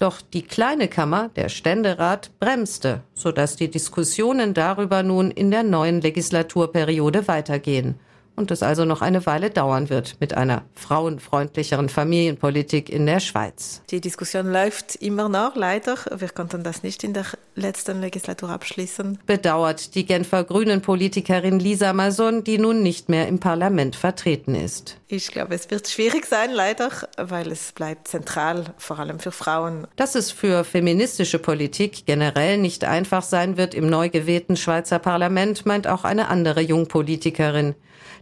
Doch 0.00 0.20
die 0.20 0.42
kleine 0.42 0.88
Kammer, 0.88 1.30
der 1.36 1.50
Ständerat, 1.50 2.32
bremste, 2.40 3.02
sodass 3.14 3.54
die 3.54 3.70
Diskussionen 3.70 4.54
darüber 4.54 5.04
nun 5.04 5.30
in 5.30 5.52
der 5.52 5.62
neuen 5.62 6.00
Legislaturperiode 6.00 7.28
weitergehen 7.28 7.94
und 8.36 8.50
es 8.50 8.62
also 8.62 8.84
noch 8.84 9.02
eine 9.02 9.26
Weile 9.26 9.50
dauern 9.50 9.90
wird 9.90 10.16
mit 10.20 10.34
einer 10.34 10.62
frauenfreundlicheren 10.74 11.88
Familienpolitik 11.88 12.88
in 12.88 13.06
der 13.06 13.20
Schweiz. 13.20 13.82
Die 13.90 14.00
Diskussion 14.00 14.52
läuft 14.52 14.96
immer 14.96 15.28
noch, 15.28 15.56
leider. 15.56 15.96
Wir 16.16 16.28
konnten 16.28 16.62
das 16.62 16.82
nicht 16.82 17.02
in 17.02 17.14
der 17.14 17.24
letzten 17.54 18.00
Legislatur 18.00 18.50
abschließen. 18.50 19.18
Bedauert 19.26 19.94
die 19.94 20.04
Genfer 20.04 20.44
Grünen-Politikerin 20.44 21.58
Lisa 21.58 21.92
Mason, 21.92 22.44
die 22.44 22.58
nun 22.58 22.82
nicht 22.82 23.08
mehr 23.08 23.26
im 23.26 23.40
Parlament 23.40 23.96
vertreten 23.96 24.54
ist. 24.54 24.98
Ich 25.08 25.28
glaube, 25.28 25.54
es 25.54 25.70
wird 25.70 25.88
schwierig 25.88 26.26
sein, 26.26 26.50
leider, 26.52 26.90
weil 27.16 27.50
es 27.50 27.72
bleibt 27.72 28.08
zentral, 28.08 28.74
vor 28.76 28.98
allem 28.98 29.20
für 29.20 29.32
Frauen. 29.32 29.86
Dass 29.96 30.14
es 30.14 30.30
für 30.30 30.64
feministische 30.64 31.38
Politik 31.38 32.04
generell 32.06 32.58
nicht 32.58 32.84
einfach 32.84 33.22
sein 33.22 33.56
wird 33.56 33.74
im 33.74 33.88
neu 33.88 34.10
gewählten 34.10 34.56
Schweizer 34.56 34.98
Parlament, 34.98 35.64
meint 35.64 35.86
auch 35.86 36.04
eine 36.04 36.28
andere 36.28 36.60
Jungpolitikerin. 36.60 37.74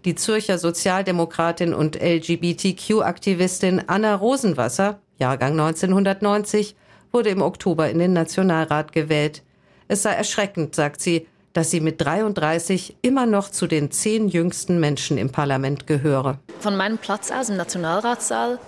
Die 0.04 0.14
Zürcher 0.14 0.58
Sozialdemokratin 0.58 1.72
und 1.72 1.96
LGBTQ-Aktivistin 1.96 3.84
Anna 3.86 4.14
Rosenwasser, 4.14 5.00
Jahrgang 5.18 5.52
1990, 5.52 6.76
wurde 7.10 7.30
im 7.30 7.40
Oktober 7.40 7.88
in 7.88 7.98
den 7.98 8.12
Nationalrat 8.12 8.92
gewählt. 8.92 9.42
Es 9.88 10.02
sei 10.02 10.12
erschreckend, 10.12 10.74
sagt 10.74 11.00
sie, 11.00 11.26
dass 11.54 11.70
sie 11.70 11.80
mit 11.80 12.04
33 12.04 12.96
immer 13.00 13.24
noch 13.24 13.48
zu 13.48 13.66
den 13.66 13.90
zehn 13.92 14.28
jüngsten 14.28 14.78
Menschen 14.78 15.16
im 15.16 15.30
Parlament 15.30 15.86
gehöre. 15.86 16.38
Von 16.60 16.76
meinem 16.76 16.98
Platz 16.98 17.30
aus 17.30 17.48
im 17.48 17.56
Nationalratssaal 17.56 18.58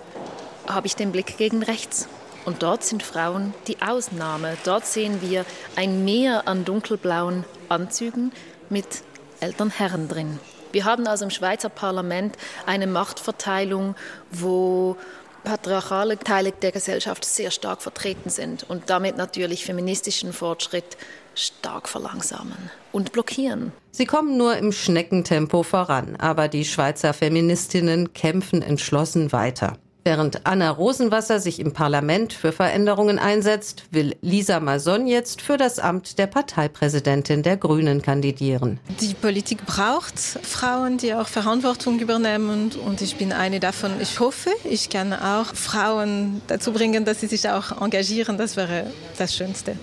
habe 0.67 0.87
ich 0.87 0.95
den 0.95 1.11
Blick 1.11 1.37
gegen 1.37 1.61
rechts. 1.61 2.07
Und 2.45 2.63
dort 2.63 2.83
sind 2.83 3.03
Frauen 3.03 3.53
die 3.67 3.79
Ausnahme. 3.81 4.57
Dort 4.63 4.87
sehen 4.87 5.21
wir 5.21 5.45
ein 5.75 6.03
Meer 6.03 6.47
an 6.47 6.65
dunkelblauen 6.65 7.43
Anzügen 7.69 8.31
mit 8.69 9.03
älteren 9.39 9.69
Herren 9.69 10.07
drin. 10.07 10.39
Wir 10.71 10.85
haben 10.85 11.07
also 11.07 11.25
im 11.25 11.31
Schweizer 11.31 11.69
Parlament 11.69 12.35
eine 12.65 12.87
Machtverteilung, 12.87 13.95
wo 14.31 14.97
patriarchale 15.43 16.19
Teile 16.19 16.51
der 16.51 16.71
Gesellschaft 16.71 17.23
sehr 17.23 17.51
stark 17.51 17.81
vertreten 17.81 18.29
sind 18.29 18.69
und 18.69 18.89
damit 18.89 19.15
natürlich 19.15 19.63
feministischen 19.63 20.33
Fortschritt 20.33 20.97
stark 21.35 21.87
verlangsamen 21.87 22.71
und 22.91 23.11
blockieren. 23.13 23.71
Sie 23.91 24.05
kommen 24.05 24.37
nur 24.37 24.57
im 24.57 24.71
Schneckentempo 24.71 25.63
voran, 25.63 26.15
aber 26.17 26.47
die 26.47 26.65
Schweizer 26.65 27.13
Feministinnen 27.13 28.13
kämpfen 28.13 28.61
entschlossen 28.61 29.31
weiter. 29.31 29.77
Während 30.07 30.47
Anna 30.47 30.69
Rosenwasser 30.69 31.41
sich 31.41 31.59
im 31.59 31.73
Parlament 31.73 32.31
für 32.31 32.53
Veränderungen 32.53 33.19
einsetzt, 33.19 33.83
will 33.91 34.15
Lisa 34.21 34.61
Mason 34.61 35.05
jetzt 35.05 35.41
für 35.41 35.57
das 35.57 35.79
Amt 35.79 36.17
der 36.17 36.27
Parteipräsidentin 36.27 37.43
der 37.43 37.57
Grünen 37.57 38.01
kandidieren. 38.01 38.79
Die 39.01 39.13
Politik 39.15 39.65
braucht 39.65 40.17
Frauen, 40.17 40.97
die 40.97 41.13
auch 41.13 41.27
Verantwortung 41.27 41.99
übernehmen 41.99 42.71
und 42.85 43.01
ich 43.01 43.17
bin 43.17 43.33
eine 43.33 43.59
davon. 43.59 43.99
Ich 43.99 44.21
hoffe, 44.21 44.49
ich 44.63 44.89
kann 44.89 45.11
auch 45.11 45.47
Frauen 45.53 46.41
dazu 46.47 46.71
bringen, 46.71 47.03
dass 47.03 47.19
sie 47.19 47.27
sich 47.27 47.49
auch 47.49 47.81
engagieren. 47.81 48.37
Das 48.37 48.55
wäre 48.55 48.89
das 49.17 49.35
Schönste. 49.35 49.75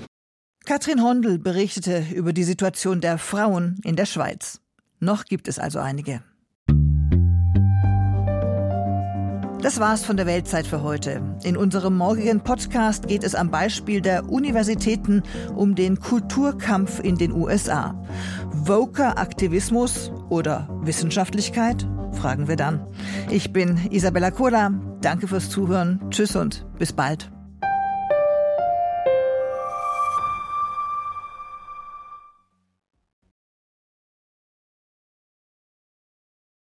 Katrin 0.65 1.03
Hondel 1.03 1.39
berichtete 1.39 2.03
über 2.15 2.33
die 2.33 2.45
Situation 2.45 3.03
der 3.03 3.19
Frauen 3.19 3.79
in 3.85 3.95
der 3.95 4.07
Schweiz. 4.07 4.63
Noch 5.01 5.27
gibt 5.27 5.49
es 5.49 5.59
also 5.59 5.81
einige. 5.81 6.23
Das 9.65 9.81
war's 9.81 10.05
von 10.05 10.19
der 10.19 10.27
Weltzeit 10.27 10.67
für 10.67 10.83
heute. 10.83 11.23
In 11.43 11.57
unserem 11.57 11.97
morgigen 11.97 12.43
Podcast 12.43 13.09
geht 13.09 13.25
es 13.25 13.35
am 13.35 13.51
Beispiel 13.51 14.03
der 14.03 14.29
Universitäten 14.29 15.23
um 15.55 15.75
den 15.75 15.99
Kulturkampf 16.01 17.01
in 17.01 17.17
den 17.17 17.33
USA. 17.33 17.99
Voker 18.51 19.17
Aktivismus 19.17 20.13
oder 20.29 20.69
Wissenschaftlichkeit? 20.83 21.89
Fragen 22.13 22.47
wir 22.47 22.57
dann. 22.57 22.87
Ich 23.31 23.55
bin 23.55 23.81
Isabella 23.91 24.31
Kola. 24.31 24.71
Danke 25.01 25.29
fürs 25.29 25.49
Zuhören. 25.49 25.99
Tschüss 26.11 26.37
und 26.37 26.67
bis 26.79 26.93
bald. 26.93 27.34